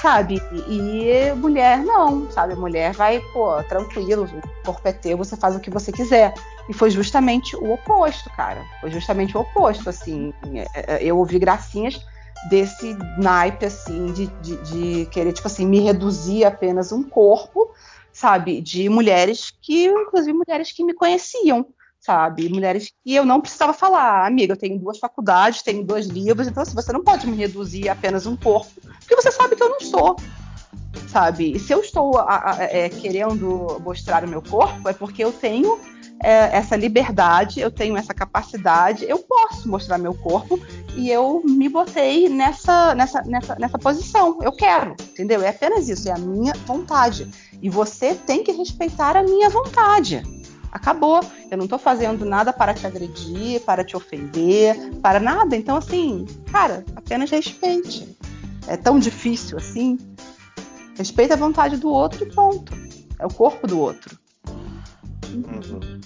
[0.00, 0.42] sabe?
[0.68, 2.54] E mulher não, sabe?
[2.54, 6.34] Mulher vai, pô, tranquilo, o corpo é teu, você faz o que você quiser.
[6.68, 8.62] E foi justamente o oposto, cara.
[8.80, 10.32] Foi justamente o oposto, assim.
[10.74, 12.00] É, é, eu ouvi gracinhas
[12.48, 17.70] desse naipe, assim, de, de, de querer, tipo assim, me reduzir a apenas um corpo,
[18.12, 18.60] sabe?
[18.60, 21.66] De mulheres que, inclusive, mulheres que me conheciam
[22.04, 22.48] sabe?
[22.50, 26.62] Mulheres que eu não precisava falar, amiga, eu tenho duas faculdades, tenho dois livros, então
[26.62, 29.70] assim, você não pode me reduzir a apenas um corpo, porque você sabe que eu
[29.70, 30.16] não sou,
[31.08, 31.52] sabe?
[31.52, 35.32] E se eu estou a, a, é, querendo mostrar o meu corpo, é porque eu
[35.32, 35.80] tenho
[36.22, 40.60] é, essa liberdade, eu tenho essa capacidade, eu posso mostrar meu corpo
[40.94, 44.38] e eu me botei nessa, nessa, nessa, nessa posição.
[44.42, 45.42] Eu quero, entendeu?
[45.42, 47.26] É apenas isso, é a minha vontade.
[47.62, 50.22] E você tem que respeitar a minha vontade.
[50.74, 51.20] Acabou.
[51.48, 55.54] Eu não tô fazendo nada para te agredir, para te ofender, para nada.
[55.54, 58.18] Então, assim, cara, apenas respeite.
[58.66, 59.96] É tão difícil assim.
[60.98, 62.72] Respeite a vontade do outro e ponto.
[63.20, 64.18] É o corpo do outro.
[65.28, 66.00] Uhum.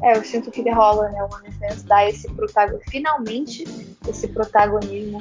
[0.00, 1.22] É, eu sinto que rola, né?
[1.22, 3.64] O OnlyFans dá esse protagonismo, finalmente,
[4.08, 5.20] esse protagonismo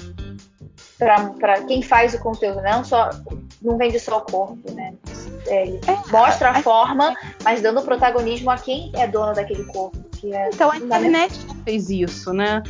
[0.97, 3.09] para quem faz o conteúdo, não só
[3.61, 4.93] não vende só o corpo, né?
[5.45, 9.97] Ele é, mostra a é, forma, mas dando protagonismo a quem é dono daquele corpo.
[10.23, 11.33] É então a internet
[11.63, 12.63] fez isso, né?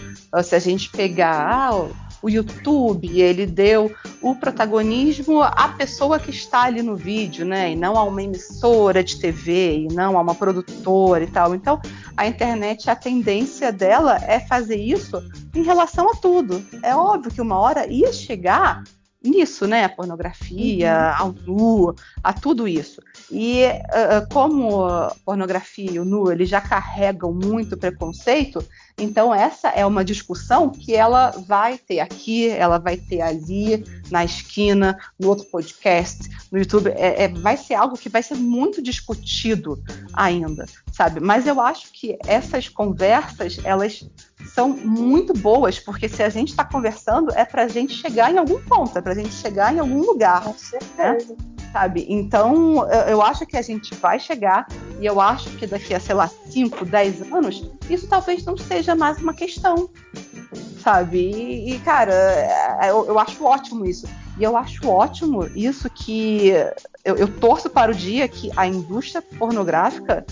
[0.43, 1.89] Se a gente pegar ah,
[2.21, 3.91] o YouTube, ele deu
[4.21, 7.71] o protagonismo à pessoa que está ali no vídeo, né?
[7.71, 11.53] E não a uma emissora de TV, e não a uma produtora e tal.
[11.53, 11.79] Então,
[12.15, 15.21] a internet, a tendência dela é fazer isso
[15.55, 16.65] em relação a tudo.
[16.83, 18.83] É óbvio que uma hora ia chegar
[19.23, 19.85] nisso, né?
[19.85, 21.23] A pornografia, uhum.
[21.23, 23.01] ao nu, a tudo isso.
[23.29, 28.65] E uh, como a pornografia e o nu eles já carregam muito preconceito,
[28.97, 34.23] então essa é uma discussão que ela vai ter aqui, ela vai ter ali, na
[34.23, 36.89] esquina, no outro podcast, no YouTube.
[36.91, 41.19] É, é, vai ser algo que vai ser muito discutido ainda, sabe?
[41.19, 44.09] Mas eu acho que essas conversas elas
[44.53, 48.37] são muito boas, porque se a gente está conversando é para a gente chegar em
[48.37, 50.43] algum ponto, é para a gente chegar em algum lugar.
[50.43, 51.33] Com certeza.
[51.33, 51.57] Né?
[51.71, 52.05] Sabe?
[52.09, 54.67] Então, eu acho que a gente vai chegar,
[54.99, 58.95] e eu acho que daqui a, sei lá, 5, 10 anos, isso talvez não seja
[58.95, 59.89] mais uma questão.
[60.81, 61.19] Sabe?
[61.19, 64.07] E, e cara, é, eu, eu, acho ótimo isso.
[64.39, 66.51] E eu acho ótimo isso que
[67.03, 70.25] eu, eu torço para o dia que a indústria pornográfica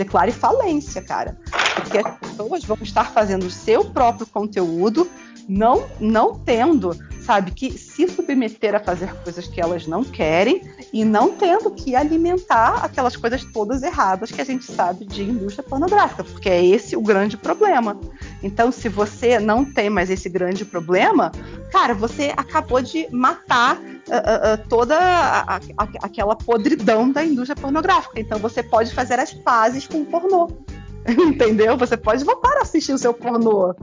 [0.00, 1.36] declare falência, cara.
[1.74, 5.08] Porque as pessoas vão estar fazendo o seu próprio conteúdo,
[5.48, 6.96] não, não tendo,
[7.30, 11.94] sabe, que se submeter a fazer coisas que elas não querem e não tendo que
[11.94, 16.96] alimentar aquelas coisas todas erradas que a gente sabe de indústria pornográfica, porque é esse
[16.96, 17.96] o grande problema.
[18.42, 21.30] Então, se você não tem mais esse grande problema,
[21.70, 25.60] cara, você acabou de matar uh, uh, toda a, a,
[26.02, 28.18] aquela podridão da indústria pornográfica.
[28.18, 30.48] Então, você pode fazer as pazes com o pornô.
[31.28, 31.76] Entendeu?
[31.76, 33.74] Você pode voltar a assistir o seu pornô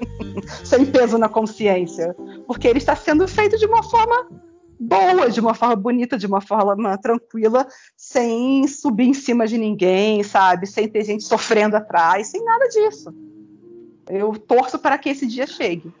[0.64, 2.14] sem peso na consciência,
[2.46, 4.28] porque ele está sendo feito de uma forma
[4.78, 10.22] boa, de uma forma bonita, de uma forma tranquila, sem subir em cima de ninguém,
[10.22, 10.66] sabe?
[10.66, 13.14] Sem ter gente sofrendo atrás, sem nada disso.
[14.08, 15.92] Eu torço para que esse dia chegue.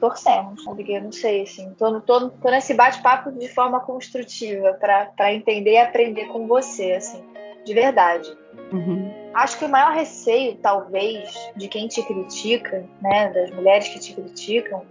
[0.00, 1.72] Torcemos, eu não sei, assim.
[1.78, 7.22] Tô, tô, tô nesse bate-papo de forma construtiva para entender e aprender com você, assim,
[7.66, 8.32] de verdade.
[8.72, 9.12] Uhum.
[9.34, 14.14] Acho que o maior receio, talvez, de quem te critica, né, das mulheres que te
[14.14, 14.82] criticam,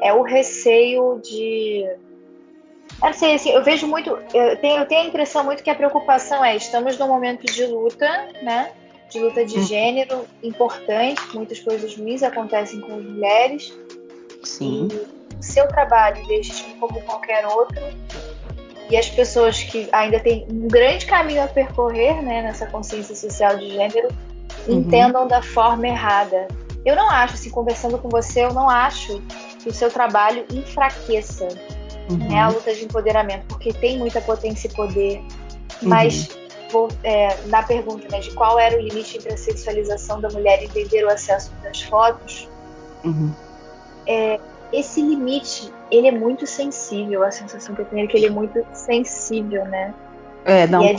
[0.00, 1.84] é o receio de
[3.02, 6.42] Assim, assim, eu vejo muito, eu tenho, eu tenho a impressão muito que a preocupação
[6.42, 8.06] é, estamos num momento de luta,
[8.42, 8.72] né?
[9.10, 9.62] De luta de hum.
[9.62, 13.78] gênero importante, muitas coisas ruins acontecem com as mulheres.
[14.42, 14.88] Sim.
[15.38, 17.82] E seu trabalho, legítimo como qualquer outro,
[18.88, 23.56] e as pessoas que ainda têm um grande caminho a percorrer, né, nessa consciência social
[23.56, 24.08] de gênero,
[24.68, 24.78] uhum.
[24.78, 26.46] entendam da forma errada.
[26.84, 29.20] Eu não acho, assim, conversando com você, eu não acho
[29.60, 31.48] que o seu trabalho enfraqueça
[32.08, 32.16] uhum.
[32.16, 35.22] né, a luta de empoderamento, porque tem muita potência e poder.
[35.82, 36.68] Mas uhum.
[36.70, 40.62] vou, é, na pergunta né, de qual era o limite entre a sexualização da mulher
[40.62, 42.48] e entender o acesso das fotos,
[43.04, 43.32] uhum.
[44.06, 44.38] é,
[44.72, 47.22] esse limite ele é muito sensível.
[47.22, 49.94] A sensação que eu tenho é que ele é muito sensível, né?
[50.44, 50.96] É, não, e é,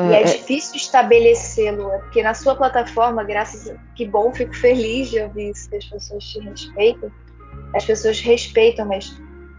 [0.00, 4.54] e é, é difícil estabelecê-lo, é porque na sua plataforma, graças a que bom, fico
[4.54, 7.10] feliz de ouvir isso, que as pessoas te respeitam
[7.74, 9.14] as pessoas respeitam, mas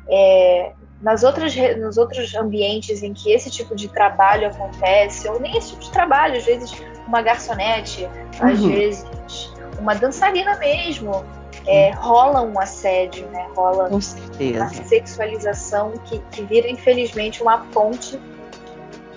[0.10, 5.55] é, nas outras, nos outros ambientes em que esse tipo de trabalho acontece, ou nem
[5.57, 6.72] esse tipo de trabalho, às vezes
[7.07, 8.47] uma garçonete, uhum.
[8.47, 11.24] às vezes uma dançarina mesmo,
[11.68, 13.47] é, rola um assédio, né?
[13.55, 18.20] rola uma sexualização que, que vira, infelizmente, uma ponte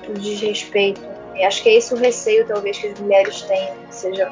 [0.07, 1.01] do desrespeito.
[1.35, 4.31] E acho que é esse o receio, talvez, que as mulheres tenham, que seja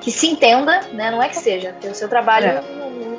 [0.00, 1.10] que se entenda, né?
[1.10, 2.62] Não é que seja, porque o seu trabalho é.
[2.62, 3.18] não,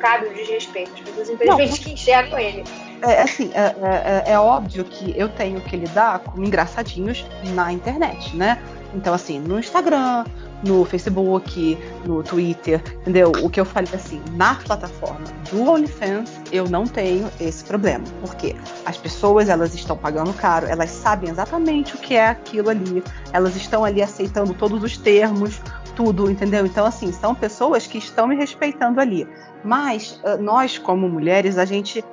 [0.00, 0.92] cabe o desrespeito.
[0.94, 2.64] As pessoas, infelizmente, que enxergam ele.
[3.02, 7.24] É, assim, é, é, é, é, óbvio que eu tenho que lidar com engraçadinhos
[7.54, 8.60] na internet, né?
[8.92, 10.24] Então, assim, no Instagram,
[10.62, 13.32] no Facebook, no Twitter, entendeu?
[13.42, 18.04] O que eu falei assim, na plataforma do OnlyFans, eu não tenho esse problema.
[18.20, 18.54] Porque
[18.84, 23.02] as pessoas, elas estão pagando caro, elas sabem exatamente o que é aquilo ali,
[23.32, 25.60] elas estão ali aceitando todos os termos,
[25.96, 26.64] tudo, entendeu?
[26.64, 29.28] Então, assim, são pessoas que estão me respeitando ali.
[29.64, 32.04] Mas ah, nós, como mulheres, a gente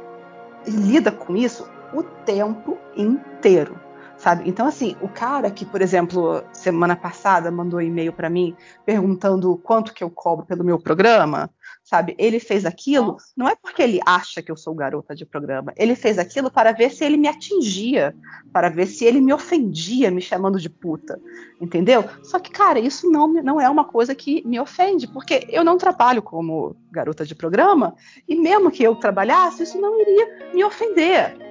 [0.67, 3.88] lida com isso o tempo inteiro
[4.19, 4.43] sabe?
[4.47, 8.55] Então, assim, o cara que, por exemplo, semana passada mandou um e-mail para mim
[8.85, 11.49] perguntando quanto que eu cobro pelo meu programa,
[11.83, 12.15] sabe?
[12.19, 15.73] Ele fez aquilo não é porque ele acha que eu sou garota de programa.
[15.77, 18.13] Ele fez aquilo para ver se ele me atingia,
[18.51, 21.19] para ver se ele me ofendia me chamando de puta,
[21.59, 22.03] entendeu?
[22.21, 25.77] Só que, cara, isso não, não é uma coisa que me ofende, porque eu não
[25.77, 27.95] trabalho como garota de programa
[28.27, 31.48] e mesmo que eu trabalhasse, isso não iria me ofender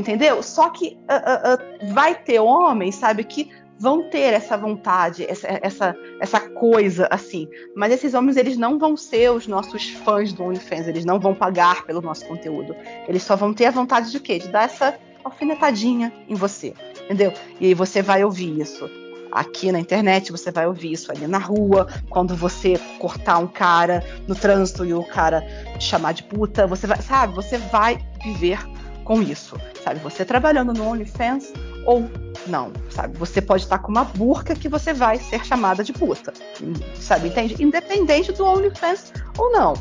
[0.00, 0.42] entendeu?
[0.42, 5.46] Só que uh, uh, uh, vai ter homens, sabe, que vão ter essa vontade, essa,
[5.62, 7.48] essa, essa coisa assim.
[7.74, 11.34] Mas esses homens, eles não vão ser os nossos fãs do OnlyFans, eles não vão
[11.34, 12.76] pagar pelo nosso conteúdo.
[13.08, 14.38] Eles só vão ter a vontade de quê?
[14.38, 16.74] De dar essa alfinetadinha em você,
[17.04, 17.32] entendeu?
[17.58, 18.88] E aí você vai ouvir isso.
[19.32, 24.04] Aqui na internet você vai ouvir isso ali na rua, quando você cortar um cara
[24.26, 25.40] no trânsito e o cara
[25.78, 28.58] te chamar de puta, você vai, sabe, você vai viver
[29.10, 29.98] com isso, sabe?
[30.04, 31.52] Você trabalhando no OnlyFans
[31.84, 32.08] ou
[32.46, 33.18] não, sabe?
[33.18, 36.32] Você pode estar com uma burca que você vai ser chamada de puta,
[36.94, 37.26] sabe?
[37.26, 37.60] Entende?
[37.60, 39.74] Independente do OnlyFans ou não,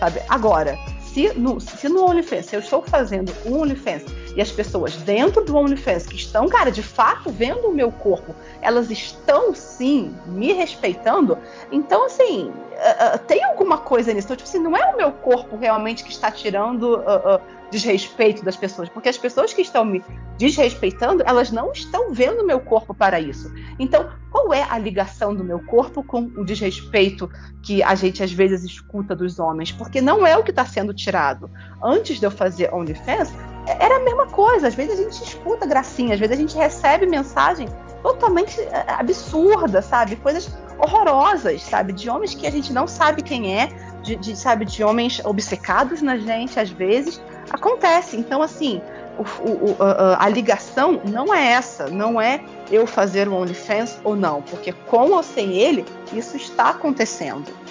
[0.00, 0.20] sabe?
[0.28, 4.02] Agora, se no, se no OnlyFans, se eu estou fazendo um OnlyFans
[4.34, 8.34] e as pessoas dentro do OnlyFans que estão, cara, de fato vendo o meu corpo,
[8.60, 11.38] elas estão sim me respeitando,
[11.70, 12.52] então assim,
[12.82, 14.26] uh, uh, tem alguma coisa nisso.
[14.26, 18.56] Então, tipo assim, não é o meu corpo realmente que está tirando uh, desrespeito das
[18.56, 20.04] pessoas, porque as pessoas que estão me
[20.36, 23.50] desrespeitando, elas não estão vendo o meu corpo para isso.
[23.78, 27.30] Então, qual é a ligação do meu corpo com o desrespeito
[27.62, 29.72] que a gente às vezes escuta dos homens?
[29.72, 31.50] Porque não é o que está sendo tirado.
[31.82, 33.32] Antes de eu fazer OnlyFans,
[33.66, 34.68] era a mesma coisa.
[34.68, 37.68] Às vezes a gente escuta gracinha, às vezes a gente recebe mensagem
[38.02, 40.16] totalmente é, absurda, sabe?
[40.16, 41.92] Coisas horrorosas, sabe?
[41.92, 43.68] De homens que a gente não sabe quem é,
[44.02, 48.16] de, de, sabe, de homens obcecados na gente, às vezes, acontece.
[48.16, 48.82] Então, assim,
[49.18, 52.40] o, o, a, a, ligação não é essa, não é
[52.70, 57.62] eu fazer o OnlyFans ou não, porque com ou sem ele, isso está acontecendo.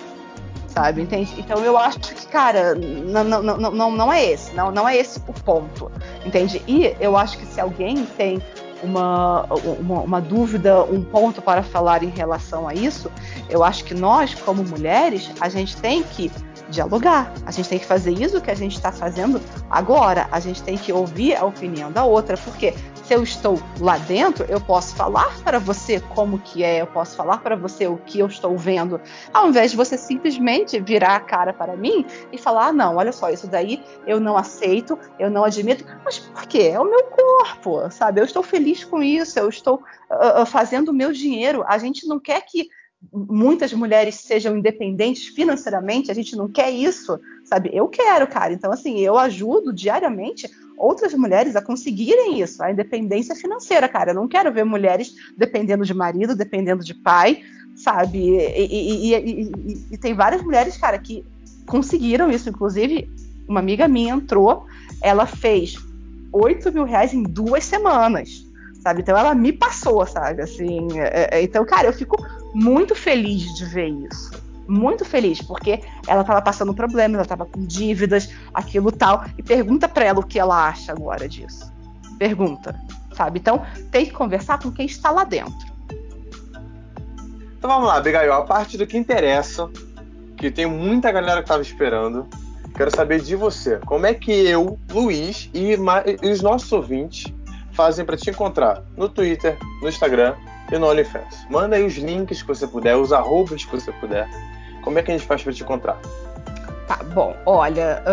[0.68, 1.34] Sabe, entende?
[1.38, 5.20] Então eu acho que, cara, não, não, não, não, é esse, não, não é esse
[5.28, 5.92] o ponto,
[6.26, 6.64] entende?
[6.66, 8.42] E eu acho que se alguém tem
[8.84, 9.44] uma,
[9.80, 13.12] uma, uma, dúvida, um ponto para falar em relação a isso,
[13.50, 16.32] eu acho que nós, como mulheres, a gente tem que
[16.70, 17.32] dialogar.
[17.46, 20.28] A gente tem que fazer isso que a gente está fazendo agora.
[20.32, 22.74] A gente tem que ouvir a opinião da outra, porque
[23.12, 27.14] se eu estou lá dentro, eu posso falar para você como que é, eu posso
[27.18, 29.02] falar para você o que eu estou vendo,
[29.34, 33.12] ao invés de você simplesmente virar a cara para mim e falar, ah, não, olha
[33.12, 35.84] só, isso daí eu não aceito, eu não admito.
[36.06, 36.72] Mas por quê?
[36.74, 38.22] É o meu corpo, sabe?
[38.22, 41.66] Eu estou feliz com isso, eu estou uh, fazendo o meu dinheiro.
[41.68, 42.70] A gente não quer que
[43.12, 47.72] muitas mulheres sejam independentes financeiramente, a gente não quer isso, sabe?
[47.74, 48.54] Eu quero, cara.
[48.54, 50.50] Então, assim, eu ajudo diariamente
[50.82, 54.12] outras mulheres a conseguirem isso, a independência financeira, cara.
[54.12, 57.42] Eu não quero ver mulheres dependendo de marido, dependendo de pai,
[57.76, 58.18] sabe?
[58.18, 61.24] E, e, e, e tem várias mulheres, cara, que
[61.66, 62.50] conseguiram isso.
[62.50, 63.10] Inclusive,
[63.48, 64.66] uma amiga minha entrou,
[65.02, 65.76] ela fez
[66.34, 68.50] 8 mil reais em duas semanas
[68.82, 69.02] sabe?
[69.02, 70.42] Então ela me passou, sabe?
[70.42, 72.18] Assim, é, é, então, cara, eu fico
[72.54, 74.32] muito feliz de ver isso.
[74.72, 79.26] Muito feliz, porque ela estava passando problemas, ela estava com dívidas, aquilo tal.
[79.38, 81.70] E pergunta para ela o que ela acha agora disso.
[82.18, 82.80] Pergunta,
[83.14, 83.40] sabe?
[83.40, 85.70] Então tem que conversar com quem está lá dentro.
[87.58, 89.70] Então vamos lá, Abigail, a parte do que interessa,
[90.38, 92.26] que tem muita galera que estava esperando.
[92.74, 93.78] Quero saber de você.
[93.80, 95.76] Como é que eu, Luiz e,
[96.24, 97.26] e os nossos ouvintes
[97.74, 100.34] fazem para te encontrar no Twitter, no Instagram
[100.72, 101.46] e no OnlyFans.
[101.50, 104.30] Manda aí os links que você puder, os arrobas que você puder.
[104.84, 105.98] Como é que a gente faz para te encontrar?
[106.88, 108.04] Tá bom, olha,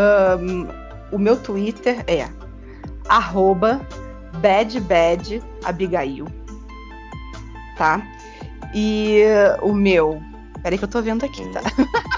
[0.41, 0.69] um,
[1.11, 2.29] o meu Twitter é
[3.09, 3.81] arroba
[4.41, 6.27] badbadabigail,
[7.77, 8.03] tá?
[8.75, 9.23] E
[9.63, 10.23] o meu,
[10.63, 11.63] peraí que eu tô vendo aqui, tá?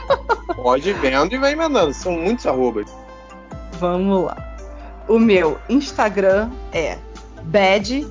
[0.57, 2.91] Pode ir vendo e vai emendando, são muitos arrobas.
[3.79, 4.37] Vamos lá.
[5.09, 6.99] O meu Instagram é
[7.45, 8.11] bad.abigail.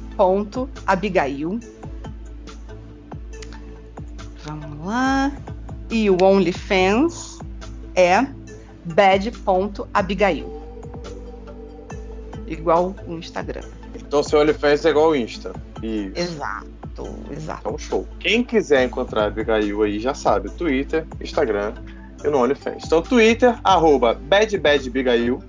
[4.43, 5.31] Vamos lá.
[5.89, 7.39] E o OnlyFans
[7.95, 8.25] é
[8.85, 10.59] bad.abigail.
[12.47, 13.63] Igual o Instagram.
[13.95, 15.53] Então seu OnlyFans é igual o Insta.
[15.81, 16.11] Isso.
[16.15, 17.61] Exato, exato.
[17.61, 18.07] Então show.
[18.19, 21.73] Quem quiser encontrar a Abigail aí já sabe, Twitter, Instagram
[22.23, 22.83] e no OnlyFans.
[22.85, 25.41] Então Twitter, arroba badbadabigail,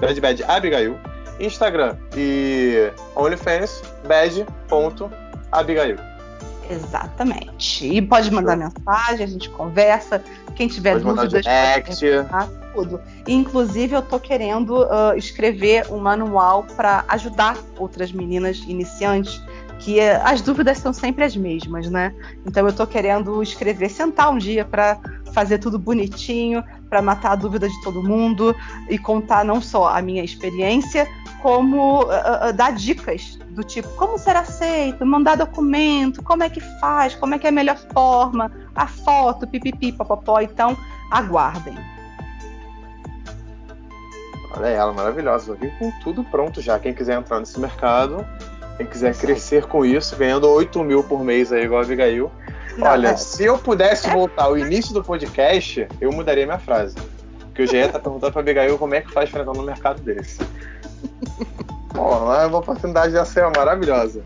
[0.00, 0.96] badbadabigail.
[1.40, 5.96] Instagram e OnlyFans, bad.abigail.
[6.72, 7.86] Exatamente.
[7.86, 8.72] E pode mandar Show.
[8.76, 10.22] mensagem, a gente conversa.
[10.54, 11.96] Quem tiver pode dúvidas, pode
[12.74, 13.00] tudo.
[13.26, 19.40] inclusive, eu estou querendo uh, escrever um manual para ajudar outras meninas iniciantes
[19.78, 22.14] que uh, as dúvidas são sempre as mesmas, né?
[22.46, 24.98] Então eu estou querendo escrever, sentar um dia para
[25.32, 28.54] fazer tudo bonitinho, para matar a dúvida de todo mundo
[28.88, 31.08] e contar não só a minha experiência,
[31.42, 36.60] como uh, uh, dar dicas do tipo como ser aceito, mandar documento, como é que
[36.80, 40.40] faz, como é que é a melhor forma, a foto, pipipi, papapó.
[40.40, 40.76] Então,
[41.10, 41.76] aguardem.
[44.56, 45.54] Olha ela, maravilhosa.
[45.54, 46.78] Vim com tudo pronto já.
[46.78, 48.24] Quem quiser entrar nesse mercado,
[48.76, 52.30] quem quiser crescer com isso, ganhando 8 mil por mês aí, igual a Abigail.
[52.76, 53.16] Não, Olha, é...
[53.16, 56.96] se eu pudesse voltar ao início do podcast, eu mudaria minha frase.
[57.40, 59.62] Porque eu já ia estar perguntando pra Abigail como é que faz para entrar no
[59.62, 60.38] mercado desse.
[61.94, 64.22] Bom, é uma oportunidade de ser maravilhosa.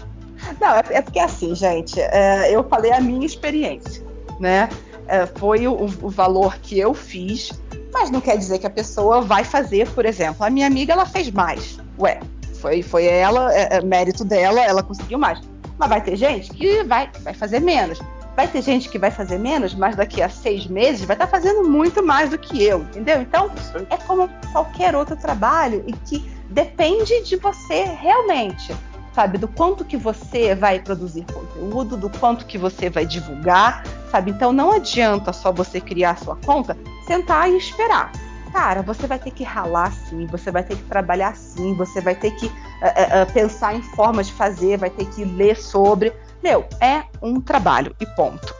[0.60, 4.04] Não, é, é, porque assim, gente, é, eu falei a minha experiência,
[4.38, 4.68] né?
[5.08, 7.52] É, foi o, o, valor que eu fiz,
[7.92, 11.06] mas não quer dizer que a pessoa vai fazer, por exemplo, a minha amiga ela
[11.06, 11.78] fez mais.
[11.98, 12.20] Ué,
[12.60, 15.40] foi, foi ela, é, é mérito dela, ela conseguiu mais.
[15.78, 18.00] Mas vai ter gente que vai, vai fazer menos.
[18.34, 21.66] Vai ter gente que vai fazer menos, mas daqui a seis meses vai estar fazendo
[21.68, 23.22] muito mais do que eu, entendeu?
[23.22, 23.50] Então,
[23.88, 28.74] é como qualquer outro trabalho e que depende de você realmente,
[29.14, 29.38] sabe?
[29.38, 34.30] Do quanto que você vai produzir conteúdo, do quanto que você vai divulgar, sabe?
[34.30, 36.76] Então não adianta só você criar sua conta,
[37.06, 38.12] sentar e esperar.
[38.52, 42.14] Cara, você vai ter que ralar sim, você vai ter que trabalhar sim, você vai
[42.14, 46.12] ter que uh, uh, pensar em formas de fazer, vai ter que ler sobre.
[46.42, 48.54] Meu, é um trabalho e ponto.